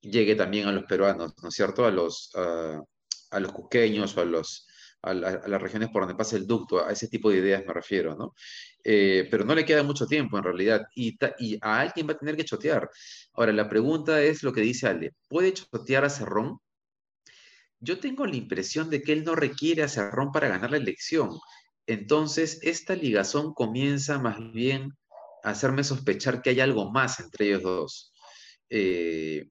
llegue 0.00 0.34
también 0.34 0.66
a 0.68 0.72
los 0.72 0.84
peruanos, 0.84 1.34
¿no 1.42 1.50
es 1.50 1.54
cierto? 1.54 1.84
A 1.84 1.90
los, 1.90 2.30
a 2.34 3.40
los 3.40 3.52
cusqueños 3.52 4.16
o 4.16 4.22
a, 4.22 4.24
los, 4.24 4.66
a, 5.02 5.14
las 5.14 5.62
regiones 5.62 5.90
por 5.90 6.02
donde 6.02 6.16
pasa 6.16 6.36
el 6.36 6.46
ducto, 6.46 6.84
a 6.84 6.92
ese 6.92 7.08
tipo 7.08 7.30
de 7.30 7.38
ideas 7.38 7.62
me 7.66 7.74
refiero, 7.74 8.16
¿no? 8.16 8.34
Eh, 8.82 9.28
pero 9.30 9.44
no 9.44 9.54
le 9.54 9.64
queda 9.64 9.82
mucho 9.82 10.06
tiempo 10.06 10.38
en 10.38 10.44
realidad 10.44 10.86
y, 10.94 11.16
y, 11.38 11.58
a 11.60 11.80
alguien 11.80 12.08
va 12.08 12.12
a 12.12 12.18
tener 12.18 12.36
que 12.36 12.44
chotear. 12.44 12.88
Ahora, 13.34 13.52
la 13.52 13.68
pregunta 13.68 14.22
es 14.22 14.42
lo 14.42 14.52
que 14.52 14.60
dice 14.62 14.86
Ale, 14.86 15.12
¿puede 15.28 15.52
chotear 15.52 16.04
a 16.04 16.10
Cerrón? 16.10 16.58
Yo 17.80 18.00
tengo 18.00 18.26
la 18.26 18.36
impresión 18.36 18.88
de 18.88 19.02
que 19.02 19.12
él 19.12 19.24
no 19.24 19.34
requiere 19.34 19.82
a 19.82 19.88
Cerrón 19.88 20.32
para 20.32 20.48
ganar 20.48 20.70
la 20.70 20.78
elección. 20.78 21.30
Entonces, 21.86 22.58
esta 22.62 22.94
ligazón 22.94 23.52
comienza 23.52 24.18
más 24.18 24.38
bien 24.52 24.92
a 25.05 25.05
hacerme 25.50 25.84
sospechar 25.84 26.42
que 26.42 26.50
hay 26.50 26.60
algo 26.60 26.90
más 26.90 27.20
entre 27.20 27.46
ellos 27.46 27.62
dos. 27.62 28.12
Eh, 28.70 29.48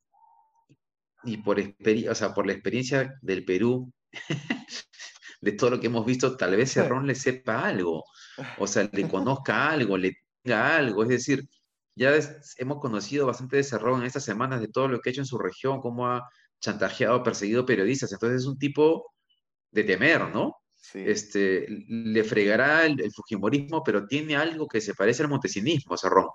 y 1.24 1.38
por, 1.38 1.60
o 1.60 2.16
sea, 2.16 2.34
por 2.34 2.46
la 2.46 2.54
experiencia 2.54 3.16
del 3.22 3.46
Perú, 3.46 3.92
de 5.42 5.52
todo 5.54 5.72
lo 5.72 5.80
que 5.80 5.88
hemos 5.88 6.06
visto, 6.06 6.38
tal 6.38 6.56
vez 6.56 6.72
Cerrón 6.72 7.08
le 7.08 7.16
sepa 7.16 7.66
algo 7.66 8.04
o 8.58 8.68
sea, 8.68 8.90
le 8.92 9.08
conozca 9.10 9.70
algo, 9.70 9.98
le 9.98 10.14
tenga 10.44 10.76
algo. 10.78 11.04
Es 11.04 11.10
decir, 11.10 11.48
ya 11.96 12.14
hemos 12.58 12.80
conocido 12.80 13.28
bastante 13.28 13.58
de 13.58 13.64
Cerrón 13.64 14.02
en 14.02 14.08
estas 14.08 14.26
semanas 14.26 14.62
de 14.62 14.68
todo 14.68 14.88
lo 14.88 15.00
que 15.00 15.10
ha 15.10 15.12
hecho 15.12 15.22
en 15.22 15.28
su 15.28 15.38
región, 15.38 15.82
cómo 15.82 16.08
ha 16.08 16.28
chantajeado, 16.60 17.24
perseguido 17.24 17.66
periodistas. 17.66 18.12
Entonces 18.12 18.42
es 18.42 18.48
un 18.48 18.58
tipo 18.58 19.14
de 19.72 19.84
temer, 19.84 20.30
¿no? 20.30 20.56
Este, 20.94 21.68
le 21.88 22.24
fregará 22.24 22.86
el, 22.86 23.12
fujimorismo, 23.12 23.84
pero 23.84 24.06
tiene 24.06 24.36
algo 24.36 24.68
que 24.68 24.82
se 24.82 24.94
parece 24.94 25.24
al 25.24 25.30
montesinismo, 25.30 25.98
Cerrón. 25.98 26.30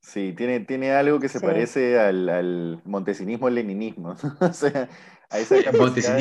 Sí, 0.00 0.34
tiene, 0.36 0.60
tiene 0.60 0.92
algo 0.92 1.18
que 1.18 1.28
se 1.28 1.40
parece 1.40 1.98
al, 1.98 2.28
al 2.28 2.82
montesinismo-leninismo. 2.84 4.14
o 4.40 4.52
sea, 4.52 4.88
a 5.30 5.38
esa 5.38 5.62
capacidad 5.64 6.16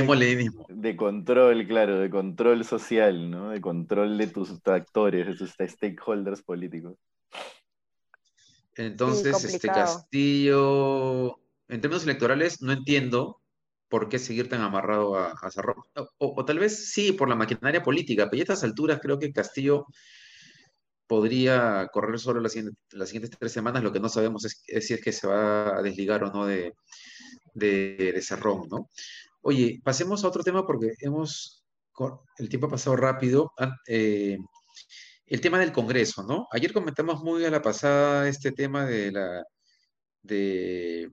de, 0.69 0.95
control, 0.95 1.67
claro, 1.67 1.99
de 1.99 2.09
control 2.09 2.63
social, 2.65 3.29
¿no? 3.29 3.49
De 3.49 3.61
control 3.61 4.17
de 4.17 4.27
tus 4.27 4.59
actores, 4.65 5.27
de 5.27 5.35
tus 5.35 5.51
stakeholders 5.51 6.41
políticos. 6.41 6.97
Entonces, 8.75 9.43
este 9.43 9.67
Castillo, 9.67 11.39
en 11.67 11.81
términos 11.81 12.05
electorales, 12.05 12.61
no 12.61 12.71
entiendo 12.71 13.42
por 13.93 14.09
qué 14.09 14.17
seguir 14.17 14.49
tan 14.49 14.61
amarrado 14.61 15.15
a, 15.15 15.33
a. 15.33 15.49
O, 16.17 16.43
tal 16.45 16.57
vez 16.57 16.91
sí, 16.91 17.11
por 17.11 17.29
la 17.29 17.35
maquinaria 17.35 17.83
política, 17.83 18.27
pero 18.27 18.41
a 18.41 18.41
estas 18.41 18.63
alturas 18.63 18.99
creo 18.99 19.19
que 19.19 19.31
Castillo 19.31 19.85
podría 21.05 21.87
correr 21.93 22.17
solo 22.17 22.41
las, 22.41 22.53
siguientes 22.53 23.37
tres 23.37 23.51
semanas. 23.51 23.83
Lo 23.83 23.93
que 23.93 23.99
no 23.99 24.09
sabemos 24.09 24.45
es, 24.45 24.87
si 24.87 24.95
es 24.95 24.99
que 24.99 25.11
se 25.11 25.27
va 25.27 25.77
a 25.77 25.83
desligar 25.83 26.23
o 26.23 26.31
no 26.33 26.47
de, 26.47 26.73
de, 27.53 28.19
Cerrón, 28.23 28.67
¿no? 28.67 28.89
Oye, 29.41 29.79
pasemos 29.83 30.23
a 30.23 30.29
otro 30.29 30.41
tema 30.41 30.65
porque 30.65 30.93
hemos, 30.99 31.63
el 32.39 32.49
tiempo 32.49 32.65
ha 32.65 32.71
pasado 32.71 32.95
rápido. 32.95 33.51
Ah, 33.59 33.75
eh, 33.85 34.39
el 35.27 35.39
tema 35.39 35.59
del 35.59 35.71
Congreso, 35.71 36.23
¿no? 36.23 36.47
Ayer 36.51 36.73
comentamos 36.73 37.21
muy 37.21 37.45
a 37.45 37.51
la 37.51 37.61
pasada 37.61 38.27
este 38.27 38.53
tema 38.53 38.87
de 38.87 39.11
la, 39.11 39.43
de 40.23 41.11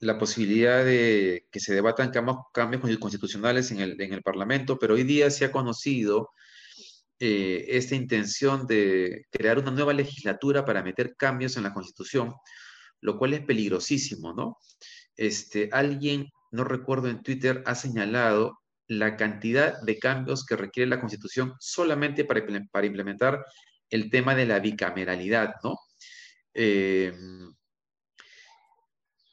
la 0.00 0.18
posibilidad 0.18 0.84
de 0.84 1.46
que 1.52 1.60
se 1.60 1.74
debatan 1.74 2.10
cambios, 2.10 2.98
constitucionales 2.98 3.70
en 3.70 3.80
el, 3.80 4.00
en 4.00 4.14
el 4.14 4.22
Parlamento, 4.22 4.78
pero 4.78 4.94
hoy 4.94 5.04
día 5.04 5.30
se 5.30 5.44
ha 5.44 5.52
conocido 5.52 6.30
eh, 7.18 7.66
esta 7.68 7.94
intención 7.94 8.66
de 8.66 9.26
crear 9.30 9.58
una 9.58 9.70
nueva 9.70 9.92
legislatura 9.92 10.64
para 10.64 10.82
meter 10.82 11.16
cambios 11.16 11.58
en 11.58 11.64
la 11.64 11.74
Constitución, 11.74 12.34
lo 13.02 13.18
cual 13.18 13.34
es 13.34 13.40
peligrosísimo, 13.40 14.32
¿no? 14.32 14.56
Este, 15.16 15.68
alguien, 15.70 16.30
no 16.50 16.64
recuerdo 16.64 17.08
en 17.08 17.22
Twitter, 17.22 17.62
ha 17.66 17.74
señalado 17.74 18.58
la 18.88 19.16
cantidad 19.16 19.82
de 19.82 19.98
cambios 19.98 20.46
que 20.46 20.56
requiere 20.56 20.88
la 20.88 21.00
Constitución 21.00 21.54
solamente 21.60 22.24
para, 22.24 22.42
para 22.72 22.86
implementar 22.86 23.44
el 23.90 24.10
tema 24.10 24.34
de 24.34 24.46
la 24.46 24.60
bicameralidad, 24.60 25.56
¿no? 25.62 25.78
Eh, 26.54 27.12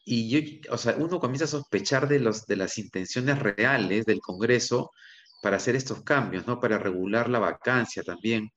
y 0.09 0.29
yo, 0.29 0.39
o 0.69 0.77
sea, 0.77 0.95
uno 0.97 1.19
comienza 1.19 1.43
a 1.43 1.49
sospechar 1.49 2.07
de, 2.07 2.21
los, 2.21 2.45
de 2.45 2.55
las 2.55 2.77
intenciones 2.77 3.39
reales 3.39 4.05
del 4.05 4.21
Congreso 4.21 4.93
para 5.41 5.57
hacer 5.57 5.75
estos 5.75 6.01
cambios, 6.03 6.47
¿no? 6.47 6.61
Para 6.61 6.77
regular 6.77 7.29
la 7.29 7.39
vacancia 7.39 8.03
también. 8.03 8.49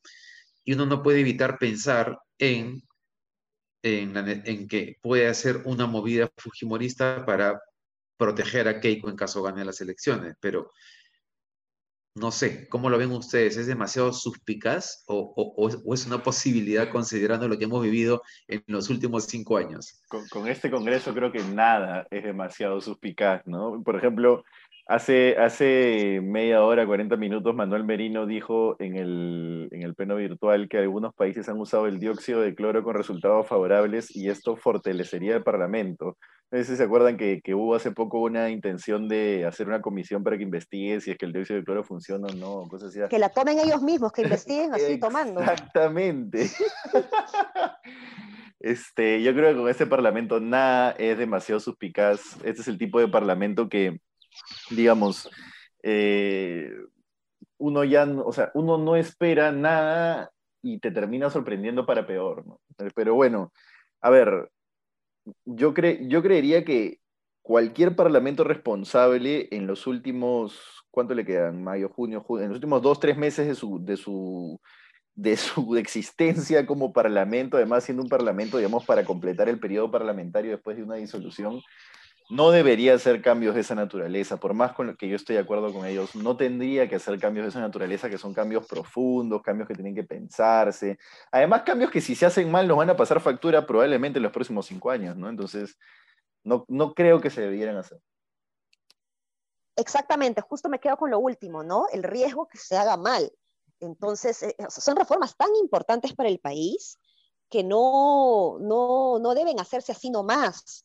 Y 0.62 0.74
uno 0.74 0.86
no 0.86 1.02
puede 1.02 1.18
evitar 1.18 1.58
pensar 1.58 2.20
en, 2.38 2.80
en, 3.82 4.16
en 4.16 4.68
que 4.68 4.96
puede 5.02 5.26
hacer 5.26 5.62
una 5.64 5.86
movida 5.86 6.30
fujimorista 6.36 7.26
para 7.26 7.60
proteger 8.16 8.68
a 8.68 8.78
Keiko 8.78 9.10
en 9.10 9.16
caso 9.16 9.42
gane 9.42 9.64
las 9.64 9.80
elecciones, 9.80 10.36
pero 10.40 10.70
no 12.14 12.32
sé, 12.32 12.68
¿cómo 12.68 12.90
lo 12.90 12.98
ven 12.98 13.12
ustedes? 13.12 13.56
¿Es 13.56 13.66
demasiado 13.66 14.12
suspicaz 14.12 15.04
o, 15.06 15.68
es 15.94 16.06
una 16.06 16.22
posibilidad 16.22 16.90
considerando 16.90 17.46
lo 17.46 17.56
que 17.56 17.64
hemos 17.64 17.82
vivido 17.82 18.22
en 18.48 18.62
los 18.66 18.90
últimos 18.90 19.26
cinco 19.26 19.56
años? 19.56 20.02
Con, 20.08 20.48
este 20.48 20.70
Congreso 20.70 21.14
creo 21.14 21.30
que 21.30 21.42
nada 21.42 22.06
es 22.10 22.24
demasiado 22.24 22.80
suspicaz, 22.80 23.46
¿no? 23.46 23.82
Por 23.84 23.96
ejemplo, 23.96 24.44
hace, 24.90 25.36
hace 25.38 26.20
media 26.20 26.64
hora, 26.64 26.84
40 26.84 27.16
minutos, 27.16 27.54
Manuel 27.54 27.84
Merino 27.84 28.26
dijo 28.26 28.74
en 28.80 28.96
el, 28.96 29.68
en 29.70 29.82
el 29.82 29.94
pleno 29.94 30.16
virtual 30.16 30.68
que 30.68 30.78
algunos 30.78 31.14
países 31.14 31.48
han 31.48 31.60
usado 31.60 31.86
el 31.86 32.00
dióxido 32.00 32.40
de 32.40 32.56
cloro 32.56 32.82
con 32.82 32.96
resultados 32.96 33.46
favorables 33.46 34.14
y 34.14 34.28
esto 34.28 34.56
fortalecería 34.56 35.36
el 35.36 35.44
Parlamento. 35.44 36.16
No 36.50 36.58
sé 36.58 36.64
si 36.64 36.76
se 36.76 36.82
acuerdan 36.82 37.16
que, 37.16 37.40
que, 37.40 37.54
hubo 37.54 37.76
hace 37.76 37.92
poco 37.92 38.18
una 38.18 38.50
intención 38.50 39.08
de 39.08 39.46
hacer 39.46 39.68
una 39.68 39.80
comisión 39.80 40.24
para 40.24 40.36
que 40.36 40.42
investigue 40.42 41.00
si 41.00 41.12
es 41.12 41.16
que 41.18 41.26
el 41.26 41.32
dióxido 41.32 41.60
de 41.60 41.64
cloro 41.64 41.84
funciona 41.84 42.26
o 42.26 42.34
no, 42.34 42.68
cosas 42.68 42.88
así. 42.88 43.00
Que 43.08 43.20
la 43.20 43.28
tomen 43.28 43.60
ellos 43.60 43.82
mismos, 43.82 44.10
que 44.10 44.22
investiguen 44.22 44.74
así 44.74 44.98
tomando. 44.98 45.40
Exactamente. 45.40 46.50
este, 48.58 49.22
yo 49.22 49.32
creo 49.34 49.52
que 49.52 49.60
con 49.60 49.68
este 49.68 49.86
parlamento 49.86 50.40
nada 50.40 50.90
es 50.98 51.16
demasiado 51.16 51.60
suspicaz. 51.60 52.38
Este 52.42 52.62
es 52.62 52.66
el 52.66 52.78
tipo 52.78 52.98
de 52.98 53.06
parlamento 53.06 53.68
que, 53.68 54.00
digamos, 54.70 55.28
eh, 55.82 56.70
uno 57.58 57.84
ya, 57.84 58.04
o 58.04 58.32
sea, 58.32 58.50
uno 58.54 58.78
no 58.78 58.96
espera 58.96 59.52
nada 59.52 60.30
y 60.62 60.78
te 60.78 60.90
termina 60.90 61.30
sorprendiendo 61.30 61.86
para 61.86 62.06
peor, 62.06 62.46
¿no? 62.46 62.60
Pero 62.94 63.14
bueno, 63.14 63.52
a 64.00 64.10
ver, 64.10 64.50
yo, 65.44 65.74
yo 65.74 66.22
creería 66.22 66.64
que 66.64 67.00
cualquier 67.42 67.96
parlamento 67.96 68.44
responsable 68.44 69.48
en 69.50 69.66
los 69.66 69.86
últimos, 69.86 70.84
¿cuánto 70.90 71.14
le 71.14 71.24
quedan? 71.24 71.62
Mayo, 71.62 71.88
junio, 71.88 72.22
junio, 72.22 72.44
en 72.44 72.50
los 72.50 72.56
últimos 72.56 72.82
dos, 72.82 73.00
tres 73.00 73.16
meses 73.16 73.46
de 73.46 73.54
su, 73.54 73.84
de 73.84 73.96
su, 73.96 74.60
de 75.14 75.36
su 75.36 75.76
existencia 75.76 76.66
como 76.66 76.92
parlamento, 76.92 77.56
además 77.56 77.84
siendo 77.84 78.02
un 78.02 78.08
parlamento, 78.08 78.58
digamos, 78.58 78.84
para 78.84 79.04
completar 79.04 79.48
el 79.48 79.60
periodo 79.60 79.90
parlamentario 79.90 80.52
después 80.52 80.76
de 80.76 80.82
una 80.82 80.96
disolución, 80.96 81.60
no 82.30 82.52
debería 82.52 82.94
hacer 82.94 83.22
cambios 83.22 83.54
de 83.54 83.62
esa 83.62 83.74
naturaleza, 83.74 84.36
por 84.36 84.54
más 84.54 84.72
con 84.72 84.86
lo 84.86 84.96
que 84.96 85.08
yo 85.08 85.16
estoy 85.16 85.34
de 85.34 85.42
acuerdo 85.42 85.72
con 85.72 85.84
ellos, 85.84 86.14
no 86.14 86.36
tendría 86.36 86.88
que 86.88 86.96
hacer 86.96 87.18
cambios 87.18 87.44
de 87.44 87.50
esa 87.50 87.60
naturaleza, 87.60 88.08
que 88.08 88.18
son 88.18 88.32
cambios 88.32 88.66
profundos, 88.66 89.42
cambios 89.42 89.66
que 89.66 89.74
tienen 89.74 89.94
que 89.94 90.04
pensarse, 90.04 90.98
además 91.32 91.62
cambios 91.62 91.90
que 91.90 92.00
si 92.00 92.14
se 92.14 92.26
hacen 92.26 92.50
mal 92.50 92.68
nos 92.68 92.76
van 92.76 92.90
a 92.90 92.96
pasar 92.96 93.20
factura 93.20 93.66
probablemente 93.66 94.18
en 94.18 94.22
los 94.22 94.32
próximos 94.32 94.66
cinco 94.66 94.90
años, 94.90 95.16
¿no? 95.16 95.28
Entonces, 95.28 95.76
no, 96.44 96.64
no 96.68 96.94
creo 96.94 97.20
que 97.20 97.30
se 97.30 97.42
debieran 97.42 97.76
hacer. 97.76 98.00
Exactamente, 99.76 100.40
justo 100.40 100.68
me 100.68 100.78
quedo 100.78 100.96
con 100.96 101.10
lo 101.10 101.18
último, 101.18 101.64
¿no? 101.64 101.86
El 101.92 102.02
riesgo 102.02 102.46
que 102.46 102.58
se 102.58 102.76
haga 102.76 102.96
mal. 102.96 103.32
Entonces, 103.80 104.42
eh, 104.42 104.54
son 104.68 104.96
reformas 104.96 105.36
tan 105.36 105.48
importantes 105.56 106.14
para 106.14 106.28
el 106.28 106.38
país 106.38 106.98
que 107.48 107.64
no, 107.64 108.58
no, 108.60 109.18
no 109.18 109.34
deben 109.34 109.58
hacerse 109.58 109.92
así 109.92 110.10
nomás. 110.10 110.84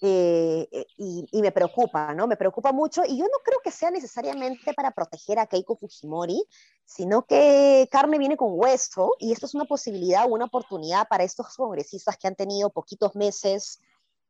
Eh, 0.00 0.68
eh, 0.70 0.86
y, 0.96 1.42
me 1.42 1.50
preocupa, 1.50 2.14
¿no? 2.14 2.28
Me 2.28 2.36
preocupa 2.36 2.72
mucho 2.72 3.02
y 3.04 3.18
yo 3.18 3.24
no 3.24 3.38
creo 3.44 3.58
que 3.64 3.72
sea 3.72 3.90
necesariamente 3.90 4.72
para 4.74 4.92
proteger 4.92 5.40
a 5.40 5.46
Keiko 5.46 5.76
Fujimori, 5.76 6.44
sino 6.84 7.26
que 7.26 7.88
carne 7.90 8.18
viene 8.18 8.36
con 8.36 8.50
hueso 8.52 9.14
y 9.18 9.32
esto 9.32 9.46
es 9.46 9.54
una 9.54 9.64
posibilidad, 9.64 10.30
una 10.30 10.44
oportunidad 10.44 11.08
para 11.08 11.24
estos 11.24 11.56
congresistas 11.56 12.16
que 12.16 12.28
han 12.28 12.36
tenido 12.36 12.70
poquitos 12.70 13.16
meses 13.16 13.80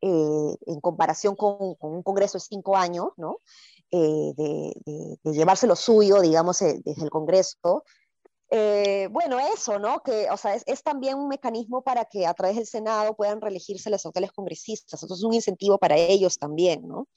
eh, 0.01 0.57
en 0.67 0.81
comparación 0.81 1.37
con, 1.37 1.77
un 1.79 2.03
congreso 2.03 2.39
de 2.39 2.45
cinco 2.45 2.75
años, 2.75 3.09
¿no? 3.19 3.39
de, 3.91 4.35
de, 4.37 5.19
de, 5.23 5.33
llevarse 5.33 5.67
lo 5.67 5.75
suyo, 5.75 6.21
digamos, 6.21 6.59
desde 6.59 7.03
el 7.03 7.11
congreso 7.11 7.85
eh, 8.51 9.09
bueno, 9.11 9.39
eso, 9.55 9.79
¿no? 9.79 10.03
Que, 10.03 10.29
o 10.31 10.37
sea, 10.37 10.55
es, 10.55 10.83
también 10.83 11.19
un 11.19 11.29
mecanismo 11.29 11.83
para 11.83 12.07
que 12.07 12.27
a 12.27 12.35
través 12.35 12.57
del 12.57 12.67
Senado 12.67 13.15
puedan 13.15 13.41
reelegirse 13.41 13.91
las 13.91 14.07
actuales 14.07 14.33
congresistas. 14.33 15.03
Entonces 15.03 15.23
es 15.23 15.29
un 15.29 15.35
incentivo 15.35 15.79
para 15.79 15.97
ellos 15.97 16.39
también, 16.39 16.87
¿no? 16.89 17.09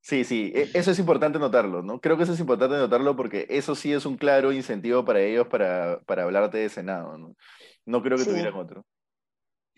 Sí, 0.00 0.24
sí, 0.24 0.52
e, 0.54 0.70
eso 0.74 0.90
es 0.90 0.98
importante 0.98 1.38
notarlo, 1.38 1.82
¿no? 1.82 2.00
Creo 2.00 2.16
que 2.16 2.24
eso 2.24 2.32
es 2.32 2.40
importante 2.40 2.76
notarlo 2.76 3.16
porque 3.16 3.46
eso 3.48 3.74
sí 3.74 3.92
es 3.92 4.06
un 4.06 4.16
claro 4.16 4.52
incentivo 4.52 5.04
para 5.04 5.20
ellos 5.20 5.46
para, 5.48 6.00
para 6.06 6.24
hablarte 6.24 6.58
de 6.58 6.68
Senado, 6.68 7.18
¿no? 7.18 7.36
No 7.84 8.02
creo 8.02 8.18
que 8.18 8.24
tuvieran 8.24 8.54
otro. 8.54 8.84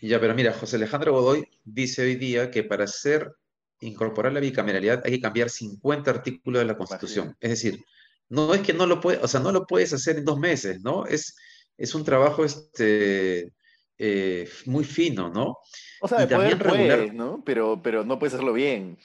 Ya, 0.01 0.21
pero 0.21 0.35
mira, 0.35 0.53
José 0.53 0.77
Alejandro 0.77 1.13
Godoy 1.13 1.49
dice 1.65 2.03
hoy 2.03 2.15
día 2.15 2.51
que 2.51 2.63
para 2.63 2.85
hacer, 2.85 3.33
incorporar 3.81 4.33
la 4.33 4.41
bicameralidad 4.41 5.03
hay 5.05 5.13
que 5.13 5.21
cambiar 5.21 5.51
50 5.51 6.11
artículos 6.11 6.61
de 6.61 6.67
la 6.67 6.77
Constitución. 6.77 7.37
Es 7.41 7.51
decir, 7.51 7.85
no 8.29 8.55
es 8.55 8.61
que 8.63 8.73
no 8.73 8.87
lo 8.87 9.01
puedes, 9.01 9.23
o 9.23 9.29
sea, 9.29 9.41
no 9.41 9.53
lo 9.53 9.67
puedes 9.67 9.93
hacer 9.93 10.19
en 10.19 10.25
dos 10.25 10.39
meses, 10.39 10.81
¿no? 10.83 11.07
Es, 11.07 11.37
es 11.77 11.95
un 11.95 12.05
trabajo 12.05 12.45
este, 12.45 13.53
eh, 13.99 14.49
muy 14.67 14.85
fino, 14.85 15.31
¿no? 15.31 15.59
O 16.01 16.09
sea, 16.09 16.25
y 16.25 16.29
también 16.29 16.59
regular... 16.59 17.15
¿no? 17.15 17.43
Pero, 17.45 17.81
pero 17.83 18.05
no 18.05 18.19
puedes 18.19 18.35
hacerlo 18.35 18.53
bien. 18.53 18.99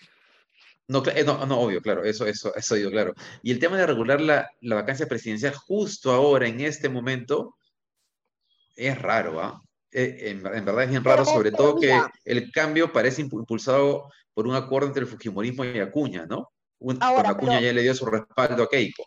Eh, 1.16 1.24
no, 1.24 1.46
no, 1.46 1.60
obvio, 1.60 1.82
claro, 1.82 2.04
eso, 2.04 2.26
eso, 2.28 2.54
eso 2.56 2.76
digo, 2.76 2.92
claro. 2.92 3.14
Y 3.42 3.52
el 3.52 3.60
tema 3.60 3.78
de 3.78 3.88
regular 3.88 4.20
la, 4.22 4.50
la 4.62 4.76
vacancia 4.76 5.08
presidencial 5.08 5.54
justo 5.56 6.12
ahora, 6.12 6.48
en 6.48 6.60
este 6.62 6.90
momento, 6.90 7.56
es 8.76 9.02
raro, 9.02 9.42
¿ah? 9.42 9.62
Eh, 9.92 10.32
en, 10.32 10.42
verdad 10.42 10.84
es 10.84 10.90
bien 10.90 11.04
raro, 11.04 11.24
sobre 11.24 11.52
todo 11.52 11.80
que 11.80 11.96
el 12.26 12.52
cambio 12.52 12.92
parece 12.92 13.22
impulsado 13.22 14.10
por 14.34 14.48
un 14.48 14.56
acuerdo 14.56 14.88
entre 14.88 15.04
el 15.04 15.08
Fujimorismo 15.08 15.64
y 15.64 15.80
Acuña, 15.80 16.26
¿no? 16.26 16.52
Ahora, 17.00 17.30
Acuña 17.30 17.60
ya 17.60 17.74
le 17.74 17.82
dio 17.82 17.94
su 17.96 18.06
respaldo 18.06 18.64
a 18.64 18.70
Keiko. 18.70 19.04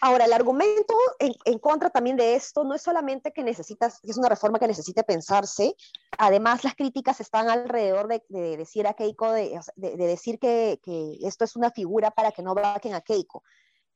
Ahora, 0.00 0.26
el 0.26 0.34
argumento 0.34 0.94
en, 1.18 1.58
contra 1.58 1.88
también 1.88 2.18
de 2.18 2.34
esto 2.34 2.62
no 2.62 2.74
es 2.74 2.82
solamente 2.82 3.32
que 3.32 3.42
necesitas, 3.42 4.00
que 4.00 4.10
es 4.10 4.18
una 4.18 4.28
reforma 4.28 4.58
que 4.58 4.66
necesite 4.66 5.02
pensarse, 5.02 5.74
además 6.18 6.62
las 6.62 6.74
críticas 6.74 7.20
están 7.20 7.48
alrededor 7.48 8.08
de, 8.08 8.22
decir 8.58 8.86
a 8.86 8.92
Keiko, 8.92 9.32
de, 9.32 9.58
decir 9.76 10.38
que, 10.38 10.78
esto 11.22 11.44
es 11.44 11.56
una 11.56 11.70
figura 11.70 12.10
para 12.10 12.32
que 12.32 12.42
no 12.42 12.54
vaquen 12.54 12.92
a 12.94 13.00
Keiko. 13.00 13.44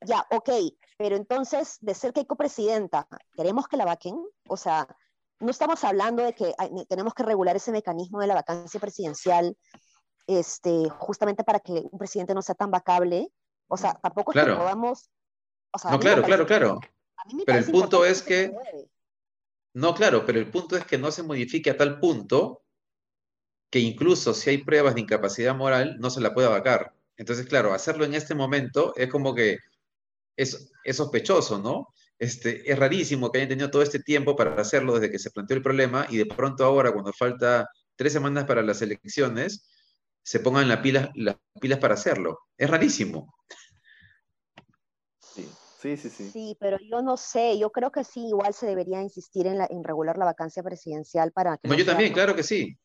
Ya, 0.01 0.25
ok, 0.31 0.49
pero 0.97 1.15
entonces, 1.15 1.77
de 1.81 1.93
ser 1.93 2.11
Keiko 2.11 2.35
presidenta, 2.35 3.07
¿queremos 3.35 3.67
que 3.67 3.77
la 3.77 3.85
vaquen? 3.85 4.15
O 4.47 4.57
sea, 4.57 4.87
no 5.39 5.51
estamos 5.51 5.83
hablando 5.83 6.23
de 6.23 6.33
que 6.33 6.53
tenemos 6.87 7.13
que 7.13 7.21
regular 7.21 7.55
ese 7.55 7.71
mecanismo 7.71 8.19
de 8.19 8.27
la 8.27 8.33
vacancia 8.33 8.79
presidencial 8.79 9.55
este, 10.29 10.89
justamente 10.89 11.43
para 11.43 11.59
que 11.59 11.83
un 11.91 11.97
presidente 11.97 12.35
no 12.35 12.41
sea 12.41 12.55
tan 12.55 12.69
vacable. 12.69 13.31
O 13.67 13.77
sea, 13.77 13.93
tampoco 13.95 14.31
es 14.31 14.45
que 14.45 14.53
podamos... 14.53 15.09
no, 15.89 15.99
claro, 15.99 16.23
claro, 16.23 16.45
claro. 16.45 16.79
Pero 17.45 17.57
el 17.57 17.65
punto 17.71 18.05
es 18.05 18.21
que... 18.21 18.53
No, 19.73 19.93
claro, 19.93 20.25
pero 20.25 20.39
el 20.39 20.49
punto 20.49 20.77
es 20.77 20.85
que 20.85 20.97
no 20.97 21.11
se 21.11 21.23
modifique 21.23 21.69
a 21.69 21.77
tal 21.77 21.99
punto 21.99 22.63
que 23.69 23.79
incluso 23.79 24.33
si 24.33 24.49
hay 24.49 24.57
pruebas 24.59 24.95
de 24.95 25.01
incapacidad 25.01 25.55
moral, 25.55 25.97
no 25.99 26.09
se 26.09 26.21
la 26.21 26.33
pueda 26.33 26.49
vacar. 26.49 26.93
Entonces, 27.17 27.45
claro, 27.45 27.73
hacerlo 27.73 28.05
en 28.05 28.13
este 28.13 28.33
momento 28.33 28.93
es 28.95 29.09
como 29.09 29.35
que 29.35 29.57
es, 30.35 30.71
es 30.83 30.95
sospechoso, 30.95 31.59
¿no? 31.59 31.89
Este, 32.17 32.69
es 32.69 32.77
rarísimo 32.77 33.31
que 33.31 33.39
hayan 33.39 33.49
tenido 33.49 33.69
todo 33.69 33.81
este 33.81 33.99
tiempo 33.99 34.35
para 34.35 34.59
hacerlo 34.59 34.93
desde 34.93 35.11
que 35.11 35.19
se 35.19 35.31
planteó 35.31 35.57
el 35.57 35.63
problema 35.63 36.05
y 36.09 36.17
de 36.17 36.25
pronto 36.25 36.65
ahora, 36.65 36.91
cuando 36.91 37.13
falta 37.13 37.69
tres 37.95 38.13
semanas 38.13 38.45
para 38.45 38.61
las 38.61 38.81
elecciones, 38.81 39.69
se 40.23 40.39
pongan 40.39 40.67
las 40.67 40.79
pilas, 40.79 41.09
las 41.15 41.37
pilas 41.59 41.79
para 41.79 41.95
hacerlo. 41.95 42.39
Es 42.57 42.69
rarísimo. 42.69 43.33
Sí. 45.19 45.47
Sí, 45.81 45.95
sí, 45.95 46.09
sí. 46.09 46.57
pero 46.59 46.77
yo 46.91 47.01
no 47.01 47.15
sé, 47.15 47.57
yo 47.57 47.71
creo 47.71 47.89
que 47.89 48.03
sí, 48.03 48.27
igual 48.27 48.53
se 48.53 48.65
debería 48.65 49.01
insistir 49.01 49.47
en, 49.47 49.83
regular 49.85 50.17
la 50.17 50.25
vacancia 50.25 50.61
presidencial 50.61 51.31
para 51.31 51.57
que... 51.57 51.69
No, 51.69 51.73
yo 51.73 51.85
también, 51.85 52.11
claro 52.11 52.35
que 52.35 52.43
sí. 52.43 52.77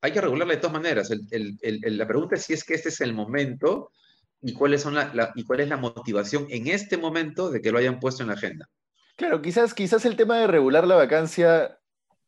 hay 0.00 0.10
que 0.10 0.22
regularla 0.22 0.54
de 0.54 0.60
todas 0.60 0.72
maneras. 0.72 1.10
la 1.10 2.08
pregunta 2.08 2.36
es 2.36 2.44
si 2.44 2.54
es 2.54 2.64
que 2.64 2.72
este 2.72 2.88
es 2.88 3.02
el 3.02 3.12
momento 3.12 3.92
y, 4.40 4.54
cuáles 4.54 4.80
son 4.80 4.94
la, 4.94 5.32
y 5.34 5.44
cuál 5.44 5.60
es 5.60 5.68
la 5.68 5.76
motivación 5.76 6.46
en 6.48 6.68
este 6.68 6.96
momento 6.96 7.50
de 7.50 7.60
que 7.60 7.70
lo 7.70 7.76
hayan 7.78 8.00
puesto 8.00 8.22
en 8.22 8.28
la 8.28 8.34
agenda. 8.34 8.70
Claro, 9.16 9.42
quizás, 9.42 9.74
quizás 9.74 10.06
el 10.06 10.16
tema 10.16 10.38
de 10.38 10.46
regular 10.46 10.86
la 10.86 10.94
vacancia 10.94 11.79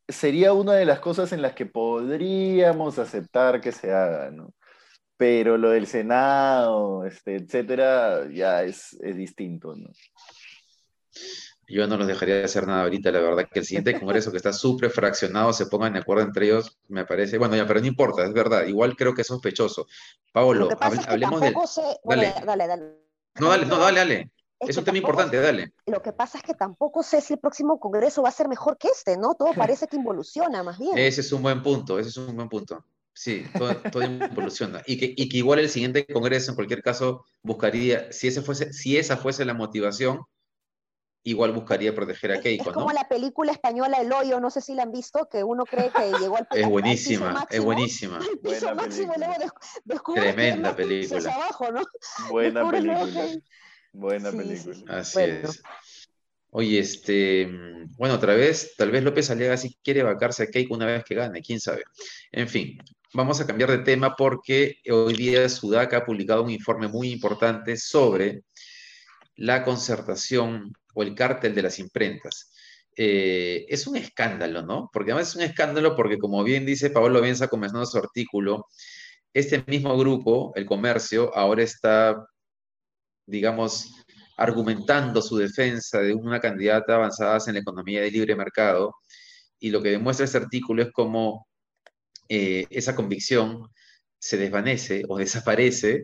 sería 0.07 0.53
una 0.53 0.73
de 0.73 0.85
las 0.85 0.99
cosas 0.99 1.31
en 1.31 1.41
las 1.41 1.53
que 1.53 1.65
podríamos 1.65 2.99
aceptar 2.99 3.61
que 3.61 3.71
se 3.71 3.91
haga, 3.91 4.31
¿no? 4.31 4.53
Pero 5.17 5.57
lo 5.57 5.69
del 5.69 5.87
Senado, 5.87 7.05
este, 7.05 7.35
etcétera, 7.35 8.27
ya 8.31 8.63
es, 8.63 8.93
es 9.01 9.15
distinto, 9.15 9.75
¿no? 9.75 9.89
Yo 11.67 11.87
no 11.87 11.97
los 11.97 12.07
dejaría 12.07 12.35
de 12.35 12.43
hacer 12.43 12.67
nada 12.67 12.83
ahorita, 12.83 13.11
la 13.11 13.21
verdad 13.21 13.47
que 13.51 13.59
el 13.59 13.65
siguiente 13.65 13.97
congreso 13.97 14.31
que 14.31 14.37
está 14.37 14.51
súper 14.51 14.89
fraccionado 14.89 15.53
se 15.53 15.67
pongan 15.67 15.93
de 15.93 15.99
acuerdo 15.99 16.23
entre 16.23 16.47
ellos, 16.47 16.77
me 16.89 17.05
parece, 17.05 17.37
bueno, 17.37 17.55
ya, 17.55 17.65
pero 17.65 17.79
no 17.79 17.87
importa, 17.87 18.25
es 18.25 18.33
verdad, 18.33 18.65
igual 18.65 18.95
creo 18.97 19.13
que 19.13 19.21
es 19.21 19.27
sospechoso. 19.27 19.87
Pablo, 20.31 20.69
hablemos 21.07 21.39
de... 21.39 21.53
Dale. 22.03 22.33
dale, 22.45 22.67
dale. 22.67 22.83
No, 23.39 23.49
dale, 23.49 23.65
no, 23.65 23.77
dale, 23.77 23.99
dale. 23.99 24.31
Es, 24.67 24.77
un 24.77 24.83
tema 24.83 24.97
importante, 24.97 25.39
dale. 25.39 25.73
Lo 25.85 26.01
que 26.01 26.13
pasa 26.13 26.37
es 26.37 26.43
que 26.43 26.53
tampoco 26.53 27.03
sé 27.03 27.21
si 27.21 27.33
el 27.33 27.39
próximo 27.39 27.79
congreso 27.79 28.21
va 28.21 28.29
a 28.29 28.33
ser 28.33 28.47
mejor 28.47 28.77
que 28.77 28.87
este, 28.87 29.17
¿no? 29.17 29.35
Todo 29.35 29.53
parece 29.77 29.87
que 29.87 29.95
involuciona, 29.95 30.63
más 30.63 30.77
bien. 30.77 30.97
Ese 30.97 31.21
es 31.21 31.31
un 31.31 31.41
buen 31.41 31.61
punto, 31.61 31.99
ese 31.99 32.09
es 32.09 32.17
un 32.17 32.35
buen 32.35 32.49
punto. 32.49 32.85
Sí, 33.13 33.45
todo, 33.57 33.75
todo 33.91 34.03
involuciona. 34.03 34.81
Y 34.87 34.97
que, 34.97 35.13
y 35.15 35.29
que 35.29 35.37
igual 35.37 35.59
el 35.59 35.69
siguiente 35.69 36.05
congreso, 36.07 36.51
en 36.51 36.55
cualquier 36.55 36.81
caso, 36.81 37.25
buscaría, 37.43 38.11
si, 38.11 38.27
ese 38.27 38.41
fuese, 38.41 38.73
si 38.73 38.97
esa 38.97 39.17
fuese 39.17 39.45
la 39.45 39.53
motivación, 39.53 40.21
igual 41.23 41.53
buscaría 41.53 41.95
proteger 41.95 42.33
a 42.33 42.41
Keiko, 42.41 42.69
es 42.69 42.73
como 42.73 42.91
la 42.91 43.07
película 43.07 43.51
española 43.51 43.97
El 43.97 44.11
Hoyo, 44.11 44.39
no 44.39 44.49
sé 44.49 44.61
si 44.61 44.75
la 44.75 44.83
han 44.83 44.91
visto, 44.91 45.27
que 45.29 45.43
uno 45.43 45.65
cree 45.65 45.89
que 45.89 46.11
llegó 46.19 46.37
al 46.37 46.47
Es 46.51 46.67
buenísima, 46.67 47.47
es 47.49 47.63
buenísima. 47.63 48.19
Tremenda 50.13 50.75
película. 50.75 51.47
Buena 52.29 52.69
película. 52.69 53.27
Buena 53.93 54.31
película. 54.31 54.75
Así 54.87 55.21
es. 55.21 55.61
Oye, 56.49 56.79
este, 56.79 57.47
bueno, 57.97 58.15
otra 58.15 58.35
vez, 58.35 58.75
tal 58.77 58.91
vez 58.91 59.03
López 59.03 59.31
Aliaga 59.31 59.57
sí 59.57 59.75
quiere 59.83 60.03
vacarse 60.03 60.43
a 60.43 60.47
Keiko 60.47 60.75
una 60.75 60.85
vez 60.85 61.03
que 61.03 61.15
gane, 61.15 61.41
quién 61.41 61.59
sabe. 61.59 61.83
En 62.31 62.47
fin, 62.47 62.77
vamos 63.13 63.39
a 63.41 63.47
cambiar 63.47 63.71
de 63.71 63.79
tema 63.79 64.15
porque 64.15 64.75
hoy 64.91 65.15
día 65.15 65.49
Sudaca 65.49 65.97
ha 65.97 66.05
publicado 66.05 66.43
un 66.43 66.51
informe 66.51 66.87
muy 66.87 67.11
importante 67.11 67.75
sobre 67.77 68.43
la 69.35 69.63
concertación 69.63 70.73
o 70.93 71.03
el 71.03 71.15
cártel 71.15 71.55
de 71.55 71.63
las 71.63 71.79
imprentas. 71.79 72.51
Eh, 72.95 73.65
es 73.69 73.87
un 73.87 73.95
escándalo, 73.97 74.61
¿no? 74.61 74.89
Porque 74.93 75.11
además 75.11 75.29
es 75.29 75.35
un 75.35 75.41
escándalo 75.41 75.95
porque, 75.95 76.19
como 76.19 76.43
bien 76.43 76.65
dice 76.65 76.91
Pablo 76.91 77.21
Benza 77.21 77.47
comenzando 77.47 77.85
su 77.87 77.97
artículo, 77.97 78.67
este 79.33 79.63
mismo 79.65 79.97
grupo, 79.97 80.51
el 80.55 80.67
comercio, 80.67 81.35
ahora 81.35 81.63
está, 81.63 82.27
digamos, 83.25 84.03
argumentando 84.37 85.21
su 85.21 85.37
defensa 85.37 85.99
de 85.99 86.13
una 86.13 86.39
candidata 86.39 86.95
avanzada 86.95 87.39
en 87.47 87.53
la 87.53 87.59
economía 87.59 88.01
de 88.01 88.11
libre 88.11 88.35
mercado. 88.35 88.95
Y 89.59 89.69
lo 89.69 89.81
que 89.81 89.91
demuestra 89.91 90.25
este 90.25 90.37
artículo 90.37 90.81
es 90.83 90.91
cómo 90.91 91.47
eh, 92.29 92.65
esa 92.69 92.95
convicción 92.95 93.67
se 94.19 94.37
desvanece 94.37 95.03
o 95.07 95.17
desaparece 95.17 96.03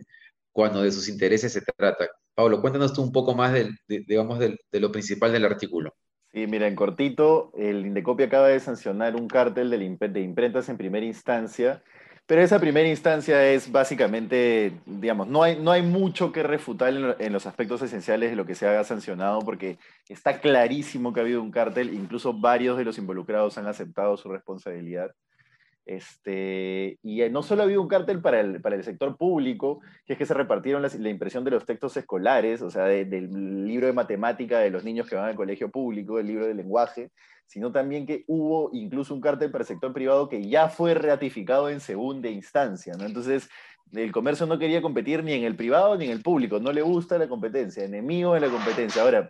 cuando 0.52 0.82
de 0.82 0.92
sus 0.92 1.08
intereses 1.08 1.52
se 1.52 1.62
trata. 1.62 2.08
Pablo, 2.34 2.60
cuéntanos 2.60 2.92
tú 2.92 3.02
un 3.02 3.12
poco 3.12 3.34
más 3.34 3.52
de, 3.52 3.70
digamos, 3.88 4.38
de, 4.38 4.58
lo 4.72 4.92
principal 4.92 5.32
del 5.32 5.44
artículo. 5.44 5.94
Sí, 6.32 6.46
mira, 6.46 6.68
en 6.68 6.76
cortito, 6.76 7.50
el 7.56 7.86
Indecopi 7.86 8.22
acaba 8.22 8.48
de 8.48 8.60
sancionar 8.60 9.16
un 9.16 9.26
cártel 9.26 9.70
de 9.70 10.20
imprentas 10.20 10.68
en 10.68 10.76
primera 10.76 11.04
instancia, 11.04 11.82
pero 12.30 12.42
esa 12.42 12.60
primera 12.60 12.88
instancia 12.88 13.44
es 13.50 13.72
básicamente, 13.72 14.78
digamos, 14.86 15.26
no 15.26 15.42
hay, 15.42 15.58
no 15.58 15.72
hay 15.72 15.82
mucho 15.82 16.30
que 16.30 16.44
refutar 16.44 16.94
en, 16.94 17.16
en 17.18 17.32
los 17.32 17.44
aspectos 17.44 17.82
esenciales 17.82 18.30
de 18.30 18.36
lo 18.36 18.46
que 18.46 18.54
se 18.54 18.68
haga 18.68 18.84
sancionado, 18.84 19.40
porque 19.40 19.78
está 20.08 20.40
clarísimo 20.40 21.12
que 21.12 21.18
ha 21.18 21.22
habido 21.24 21.42
un 21.42 21.50
cártel, 21.50 21.92
incluso 21.92 22.32
varios 22.32 22.78
de 22.78 22.84
los 22.84 22.98
involucrados 22.98 23.58
han 23.58 23.66
aceptado 23.66 24.16
su 24.16 24.28
responsabilidad. 24.28 25.10
Este, 25.86 26.98
y 27.02 27.28
no 27.30 27.42
solo 27.42 27.62
ha 27.62 27.64
habido 27.64 27.82
un 27.82 27.88
cártel 27.88 28.20
para 28.20 28.40
el, 28.40 28.60
para 28.60 28.76
el 28.76 28.84
sector 28.84 29.16
público, 29.16 29.80
que 30.06 30.12
es 30.12 30.18
que 30.18 30.26
se 30.26 30.34
repartieron 30.34 30.82
la, 30.82 31.08
impresión 31.08 31.42
de 31.44 31.50
los 31.50 31.64
textos 31.64 31.96
escolares, 31.96 32.62
o 32.62 32.70
sea, 32.70 32.84
del 32.84 33.66
libro 33.66 33.86
de 33.86 33.92
matemática 33.92 34.58
de 34.60 34.70
los 34.70 34.84
niños 34.84 35.08
que 35.08 35.16
van 35.16 35.30
al 35.30 35.34
colegio 35.34 35.70
público, 35.70 36.18
el 36.18 36.26
libro 36.26 36.46
de 36.46 36.54
lenguaje, 36.54 37.10
sino 37.46 37.72
también 37.72 38.06
que 38.06 38.24
hubo 38.28 38.70
incluso 38.72 39.12
un 39.14 39.20
cártel 39.20 39.50
para 39.50 39.62
el 39.62 39.68
sector 39.68 39.92
privado 39.92 40.28
que 40.28 40.48
ya 40.48 40.68
fue 40.68 40.94
ratificado 40.94 41.68
en 41.68 41.80
segunda 41.80 42.28
instancia. 42.28 42.94
Entonces, 43.00 43.48
el 43.92 44.12
comercio 44.12 44.46
no 44.46 44.58
quería 44.58 44.80
competir 44.80 45.24
ni 45.24 45.32
en 45.32 45.42
el 45.42 45.56
privado 45.56 45.96
ni 45.96 46.04
en 46.04 46.12
el 46.12 46.22
público, 46.22 46.60
no 46.60 46.72
le 46.72 46.82
gusta 46.82 47.18
la 47.18 47.28
competencia, 47.28 47.82
enemigo 47.82 48.34
de 48.34 48.40
la 48.40 48.48
competencia. 48.48 49.02
Ahora, 49.02 49.28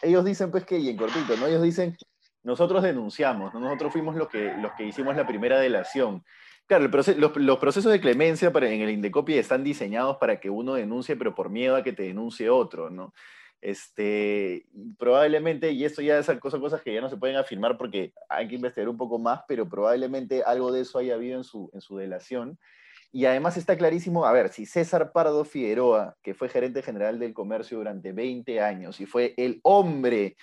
ellos 0.00 0.24
dicen 0.24 0.50
pues 0.50 0.64
que, 0.64 0.78
y 0.78 0.88
en 0.88 0.96
cortito, 0.96 1.36
¿no? 1.36 1.46
Ellos 1.46 1.62
dicen 1.62 1.96
nosotros 2.42 2.82
denunciamos, 2.82 3.54
nosotros 3.54 3.92
fuimos 3.92 4.16
los 4.16 4.28
que, 4.28 4.52
los 4.60 4.72
que 4.72 4.84
hicimos 4.84 5.16
la 5.16 5.26
primera 5.26 5.58
delación. 5.58 6.24
Claro, 6.66 6.88
los, 6.88 7.58
procesos 7.58 7.92
de 7.92 8.00
clemencia 8.00 8.52
para, 8.52 8.70
en 8.70 8.80
el 8.80 8.90
Indecopi 8.90 9.34
están 9.34 9.62
diseñados 9.64 10.16
para 10.16 10.40
que 10.40 10.48
uno 10.48 10.74
denuncie, 10.74 11.16
pero 11.16 11.34
por 11.34 11.50
miedo 11.50 11.76
a 11.76 11.82
que 11.82 11.92
te 11.92 12.04
denuncie 12.04 12.48
otro, 12.48 12.88
¿no? 12.88 13.12
Este, 13.60 14.66
probablemente, 14.98 15.70
y 15.70 15.84
esto 15.84 16.02
ya 16.02 16.20
son 16.22 16.38
cosas 16.40 16.82
que 16.82 16.94
ya 16.94 17.00
no 17.00 17.08
se 17.08 17.16
pueden 17.16 17.36
afirmar 17.36 17.78
porque 17.78 18.12
hay 18.28 18.48
que 18.48 18.56
investigar 18.56 18.88
un 18.88 18.96
poco 18.96 19.18
más, 19.18 19.42
pero 19.46 19.68
probablemente 19.68 20.42
algo 20.42 20.72
de 20.72 20.80
eso 20.80 20.98
haya 20.98 21.14
habido 21.14 21.36
en 21.36 21.44
su, 21.44 21.70
en 21.72 21.80
su 21.80 21.96
delación. 21.96 22.58
Y 23.12 23.26
además 23.26 23.58
está 23.58 23.76
clarísimo, 23.76 24.24
a 24.24 24.32
ver, 24.32 24.48
si 24.48 24.64
César 24.64 25.12
Pardo 25.12 25.44
Figueroa, 25.44 26.16
que 26.22 26.34
fue 26.34 26.48
gerente 26.48 26.82
general 26.82 27.18
del 27.18 27.34
comercio 27.34 27.76
durante 27.76 28.12
20 28.12 28.60
años 28.60 29.00
y 29.00 29.06
fue 29.06 29.34
el 29.36 29.60
hombre 29.62 30.36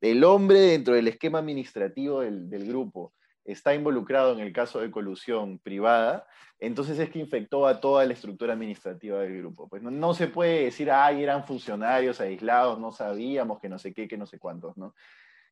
el 0.00 0.24
hombre 0.24 0.60
dentro 0.60 0.94
del 0.94 1.08
esquema 1.08 1.38
administrativo 1.38 2.20
del, 2.20 2.66
grupo 2.66 3.12
está 3.44 3.74
involucrado 3.74 4.32
en 4.32 4.40
el 4.40 4.52
caso 4.52 4.80
de 4.80 4.90
colusión 4.90 5.58
privada, 5.58 6.26
entonces 6.58 6.98
es 6.98 7.10
que 7.10 7.18
infectó 7.18 7.66
a 7.66 7.80
toda 7.80 8.04
la 8.04 8.14
estructura 8.14 8.54
administrativa 8.54 9.20
del 9.20 9.38
grupo. 9.38 9.68
Pues 9.68 9.82
no, 9.82 10.14
se 10.14 10.28
puede 10.28 10.64
decir, 10.64 10.90
ay, 10.90 11.22
eran 11.22 11.44
funcionarios 11.44 12.20
aislados, 12.20 12.78
no 12.78 12.92
sabíamos 12.92 13.60
que 13.60 13.68
no 13.68 13.78
sé 13.78 13.92
qué, 13.92 14.08
que 14.08 14.16
no 14.16 14.26
sé 14.26 14.38
cuántos, 14.38 14.76
¿no? 14.76 14.94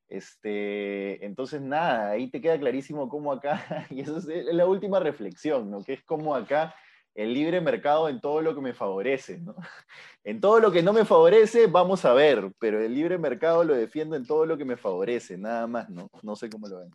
Este, 0.08 1.24
entonces, 1.24 1.60
nada, 1.62 2.10
ahí 2.10 2.28
te 2.28 2.40
queda 2.40 2.58
clarísimo 2.58 3.08
cómo 3.08 3.32
acá, 3.32 3.86
y 3.90 4.00
eso 4.00 4.18
es 4.18 4.26
la 4.26 4.66
última 4.66 5.00
reflexión, 5.00 5.70
¿no? 5.70 5.82
Que 5.82 5.94
es 5.94 6.02
cómo 6.04 6.34
acá 6.34 6.74
el 7.14 7.34
libre 7.34 7.60
mercado 7.60 8.08
en 8.08 8.20
todo 8.20 8.40
lo 8.40 8.54
que 8.54 8.60
me 8.60 8.74
favorece, 8.74 9.38
¿no? 9.38 9.54
En 10.24 10.40
todo 10.40 10.60
lo 10.60 10.70
que 10.70 10.84
no 10.84 10.92
me 10.92 11.04
favorece, 11.04 11.66
vamos 11.66 12.04
a 12.04 12.12
ver, 12.12 12.52
pero 12.60 12.80
el 12.80 12.94
libre 12.94 13.18
mercado 13.18 13.64
lo 13.64 13.74
defiendo 13.74 14.14
en 14.14 14.24
todo 14.24 14.46
lo 14.46 14.56
que 14.56 14.64
me 14.64 14.76
favorece, 14.76 15.36
nada 15.36 15.66
más, 15.66 15.90
¿no? 15.90 16.08
No 16.22 16.36
sé 16.36 16.48
cómo 16.48 16.68
lo 16.68 16.78
ven. 16.78 16.90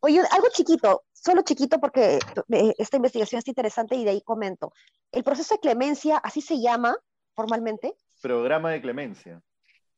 Oye, 0.00 0.22
algo 0.30 0.48
chiquito, 0.50 1.04
solo 1.12 1.42
chiquito 1.42 1.78
porque 1.78 2.18
eh, 2.50 2.74
esta 2.78 2.96
investigación 2.96 3.38
es 3.38 3.48
interesante 3.48 3.96
y 3.96 4.04
de 4.04 4.10
ahí 4.10 4.22
comento. 4.22 4.72
El 5.12 5.24
proceso 5.24 5.54
de 5.54 5.60
clemencia, 5.60 6.16
¿así 6.18 6.40
se 6.40 6.60
llama 6.60 6.96
formalmente? 7.34 7.96
Programa 8.22 8.70
de 8.70 8.80
clemencia. 8.80 9.42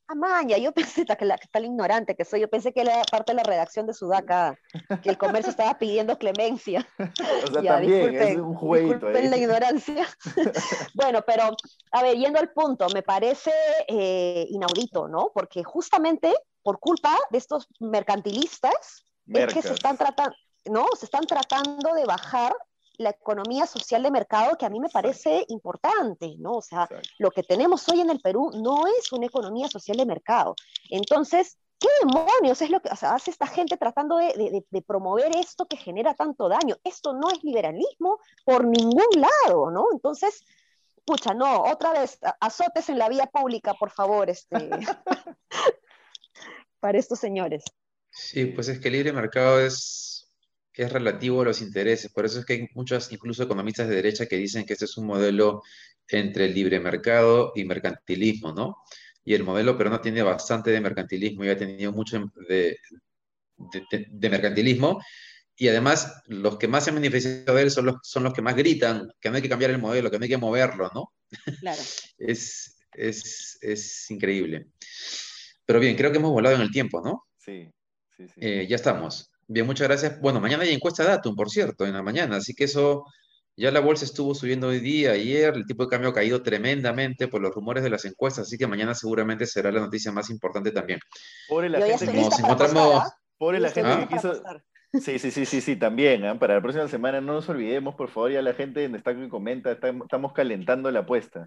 Amaña, 0.09 0.57
yo 0.59 0.73
pensé 0.75 1.05
que 1.05 1.25
la 1.25 1.37
tal 1.51 1.64
ignorante 1.64 2.14
que 2.14 2.25
soy, 2.25 2.40
yo 2.40 2.49
pensé 2.49 2.73
que 2.73 2.83
era 2.83 3.03
parte 3.11 3.33
de 3.33 3.37
la 3.37 3.42
redacción 3.42 3.87
de 3.87 3.95
Sudaca, 3.95 4.59
que 5.03 5.11
el 5.11 5.19
comercio 5.19 5.51
estaba 5.51 5.79
pidiendo 5.79 6.19
clemencia. 6.19 6.87
O 7.47 7.53
sea, 7.53 7.62
también 7.81 8.14
es 8.14 8.37
un 8.37 8.55
jueguito. 8.55 9.09
la 9.09 9.37
ignorancia. 9.37 10.07
bueno, 10.95 11.23
pero, 11.27 11.57
a 11.92 12.03
ver, 12.03 12.16
yendo 12.16 12.38
al 12.38 12.51
punto, 12.51 12.87
me 12.95 13.03
parece 13.03 13.53
eh, 13.88 14.47
inaudito, 14.51 15.09
¿no? 15.09 15.31
Porque 15.33 15.62
justamente 15.64 16.35
por 16.62 16.79
culpa 16.81 17.16
de 17.31 17.38
estos 17.38 17.69
mercantilistas, 17.79 19.05
es 19.27 19.55
que 19.55 19.62
se 19.62 19.73
están 19.73 19.97
tratando, 19.97 20.37
¿no? 20.66 20.87
Se 20.99 21.07
están 21.07 21.25
tratando 21.27 21.95
de 21.95 22.05
bajar 22.05 22.55
la 22.99 23.11
economía 23.11 23.67
social 23.67 24.03
de 24.03 24.11
mercado 24.11 24.57
que 24.57 24.67
a 24.67 24.71
mí 24.71 24.81
me 24.81 24.89
parece 24.89 25.45
importante, 25.49 26.37
¿no? 26.39 26.53
O 26.53 26.63
sea, 26.63 26.89
lo 27.19 27.31
que 27.31 27.43
tenemos 27.43 27.89
hoy 27.89 28.01
en 28.01 28.11
el 28.11 28.21
Perú 28.21 28.51
no 28.55 28.85
es 28.87 29.13
una 29.13 29.27
economía 29.27 29.69
social 29.69 29.97
de 29.97 30.07
mercado. 30.07 30.55
Entonces, 30.91 31.59
¿qué 31.79 31.89
demonios 32.03 32.63
es 32.63 32.71
lo 32.71 32.81
que 32.81 32.91
hace 32.91 33.31
esta 33.31 33.47
gente 33.47 33.77
tratando 33.77 34.17
de, 34.19 34.65
promover 34.87 35.37
esto 35.37 35.67
que 35.67 35.77
genera 35.77 36.15
tanto 36.15 36.49
daño? 36.49 36.77
Esto 36.85 37.13
no 37.13 37.31
es 37.31 37.43
liberalismo 37.43 38.19
por 38.45 38.65
ningún 38.65 39.07
lado, 39.17 39.71
¿no? 39.71 39.87
Entonces, 39.93 40.45
pucha, 41.05 41.35
no, 41.35 41.63
otra 41.63 41.93
vez, 41.93 42.19
azotes 42.41 42.89
en 42.89 42.99
la 42.99 43.09
vía 43.09 43.27
pública, 43.27 43.75
por 43.75 43.91
favor, 43.91 44.31
este, 44.31 44.71
para 46.81 46.99
estos 46.99 47.19
señores. 47.19 47.65
Sí, 48.11 48.47
pues 48.47 48.69
es 48.69 48.81
que 48.81 48.89
el 48.89 48.95
libre 48.95 49.13
mercado 49.13 49.61
es 49.61 50.26
es 50.77 50.93
relativo 50.93 51.43
a 51.43 51.47
los 51.47 51.62
intereses. 51.62 52.12
Por 52.12 52.27
eso 52.27 52.39
es 52.39 52.45
que 52.45 52.53
hay 52.53 52.69
muchos, 52.75 53.11
incluso 53.11 53.43
economistas 53.43 53.89
de 53.89 53.97
derecha, 53.97 54.27
que 54.27 54.37
dicen 54.37 54.65
que 54.67 54.75
este 54.75 54.85
es 54.85 54.97
un 54.97 55.07
modelo 55.07 55.62
entre 56.09 56.45
el 56.47 56.55
libre 56.55 56.81
mercado 56.81 57.53
y 57.55 57.65
mercantilismo, 57.65 58.53
¿no? 58.53 58.77
Y 59.25 59.35
el 59.35 59.43
modelo 59.43 59.77
pero 59.77 59.91
no 59.91 60.01
tiene 60.01 60.23
bastante 60.23 60.71
de 60.71 60.81
mercantilismo 60.81 61.45
y 61.45 61.49
ha 61.49 61.57
tenido 61.57 61.93
mucho 61.93 62.31
de, 62.49 62.79
de, 64.11 64.31
mercantilismo. 64.31 65.01
y 65.57 65.69
además 65.69 66.23
los 66.27 66.59
que 66.59 66.69
más 66.69 66.85
se 66.85 66.91
han 66.91 66.97
manifestado 66.97 67.57
de 67.57 67.65
él 67.65 67.71
son 67.71 67.87
los, 67.87 67.97
son 68.03 68.23
los 68.23 68.35
que 68.35 68.43
más 68.43 68.55
gritan 68.55 69.11
que 69.19 69.31
no 69.31 69.37
hay 69.37 69.43
que 69.43 69.49
cambiar 69.49 69.71
el 69.71 69.79
modelo, 69.79 70.11
que 70.11 70.19
no 70.19 70.25
hay 70.25 70.29
que 70.29 70.37
moverlo, 70.37 70.91
¿no? 70.95 71.12
Claro. 71.61 71.83
es, 72.19 72.77
es, 72.93 73.59
es 73.62 74.11
increíble. 74.11 74.67
Pero 75.65 75.81
bien, 75.81 75.97
creo 75.97 76.12
que 76.12 76.19
hemos 76.19 76.31
volado 76.31 76.55
en 76.55 76.62
el 76.62 76.71
tiempo, 76.71 77.01
¿no? 77.03 77.27
Sí, 77.39 77.69
sí, 78.17 78.29
sí. 78.29 78.35
Eh, 78.41 78.67
ya 78.69 78.77
estamos. 78.77 79.33
Bien, 79.49 79.65
muchas 79.67 79.87
gracias. 79.89 80.21
Bueno, 80.21 80.41
mañana 80.41 80.65
hay 80.65 80.73
encuesta 80.75 81.05
Datum, 81.05 81.37
por 81.37 81.51
cierto, 81.51 81.87
en 81.87 81.93
la 81.95 82.03
mañana, 82.03 82.37
así 82.37 82.55
que 82.55 82.65
eso, 82.65 83.05
ya 83.57 83.71
la 83.71 83.81
bolsa 83.81 84.05
estuvo 84.05 84.35
subiendo 84.35 84.69
hoy 84.69 84.81
día, 84.81 85.13
ayer, 85.13 85.55
el 85.55 85.67
tipo 85.67 85.85
de 85.85 85.89
cambio 85.91 86.11
ha 86.11 86.15
caído 86.15 86.43
tremendamente 86.43 87.29
por 87.29 87.41
los 87.41 87.55
rumores 87.55 87.85
de 87.85 87.91
las 87.91 88.05
encuestas, 88.05 88.47
así 88.47 88.59
que 88.59 88.67
mañana 88.67 88.95
seguramente 88.95 89.47
será 89.47 89.71
la 89.71 89.81
noticia 89.81 90.11
más 90.13 90.31
importante 90.31 90.73
también. 90.73 90.99
Pobre 91.49 91.69
la 91.69 91.79
ya 91.81 91.97
gente 91.99 92.13
que, 92.13 92.21
nos 92.21 92.39
encontramos- 92.41 93.03
¿ah? 93.05 93.13
pobre 93.39 93.61
la 93.61 93.71
gente 93.71 93.99
que 94.01 94.15
quiso. 94.15 94.43
Sí, 94.93 95.19
sí, 95.19 95.31
sí, 95.31 95.45
sí, 95.45 95.61
sí, 95.61 95.77
también. 95.77 96.25
¿ah? 96.25 96.39
Para 96.39 96.55
la 96.55 96.63
próxima 96.63 96.89
semana 96.89 97.21
no 97.21 97.35
nos 97.35 97.49
olvidemos, 97.49 97.95
por 97.97 98.09
favor, 98.09 98.31
ya 98.33 98.41
la 98.41 98.55
gente 98.55 98.83
en 98.85 98.95
está 98.95 99.15
que 99.15 99.29
comenta, 99.29 99.71
está- 99.73 99.91
estamos 99.91 100.33
calentando 100.33 100.91
la 100.91 101.01
apuesta. 101.01 101.47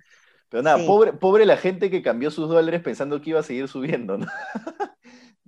Pero 0.49 0.61
nada, 0.63 0.77
Sí. 0.79 0.85
pobre, 0.85 1.13
pobre 1.13 1.45
la 1.45 1.57
gente 1.57 1.89
que 1.89 2.01
cambió 2.01 2.31
sus 2.31 2.47
dólares 2.49 2.81
pensando 2.81 3.21
que 3.21 3.31
iba 3.31 3.39
a 3.39 3.43
seguir 3.43 3.67
subiendo, 3.67 4.17
¿no? 4.17 4.27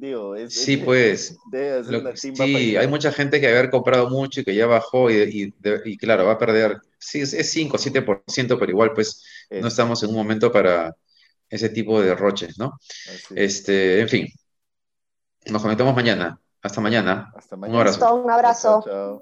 Digo, 0.02 0.36
es, 0.36 0.52
Sí, 0.54 0.78
es- 0.78 0.86
pues. 0.86 1.38
debe 1.52 1.84
ser 1.84 1.94
Lo- 1.94 2.00
una 2.02 2.16
sí, 2.16 2.76
hay 2.78 2.88
mucha 2.88 3.12
gente 3.12 3.40
que 3.42 3.48
haber 3.48 3.70
comprado 3.70 4.10
mucho 4.10 4.42
y 4.42 4.44
que 4.46 4.56
ya 4.56 4.66
bajó 4.68 5.10
y, 5.10 5.16
y 5.18 5.54
de- 5.60 5.82
y 5.86 5.98
claro, 5.98 6.26
va 6.26 6.34
a 6.34 6.38
perder, 6.38 6.80
sí, 7.00 7.22
es 7.22 7.34
es 7.34 7.50
5 7.52 7.76
o 7.78 7.80
7%, 7.80 8.60
pero 8.60 8.72
igual 8.72 8.94
pues 8.94 9.24
no 9.58 9.68
Es- 9.68 9.74
estamos 9.74 10.04
en 10.04 10.10
un 10.10 10.16
momento 10.16 10.52
para 10.52 10.96
ese 11.50 11.70
tipo 11.70 12.02
de 12.02 12.10
derroches, 12.10 12.58
¿no? 12.60 12.80
así. 13.06 13.36
Este, 13.36 14.02
en 14.02 14.10
fin, 14.10 14.28
nos 15.48 15.62
conectamos 15.62 15.96
mañana. 15.96 16.40
Hasta 16.62 16.82
mañana. 16.82 17.34
Hasta 17.34 17.56
Un 17.64 17.64
mañana. 17.64 17.76
abrazo. 17.76 18.16
Un 18.16 18.30
abrazo. 18.32 18.82
Chao, 18.84 19.22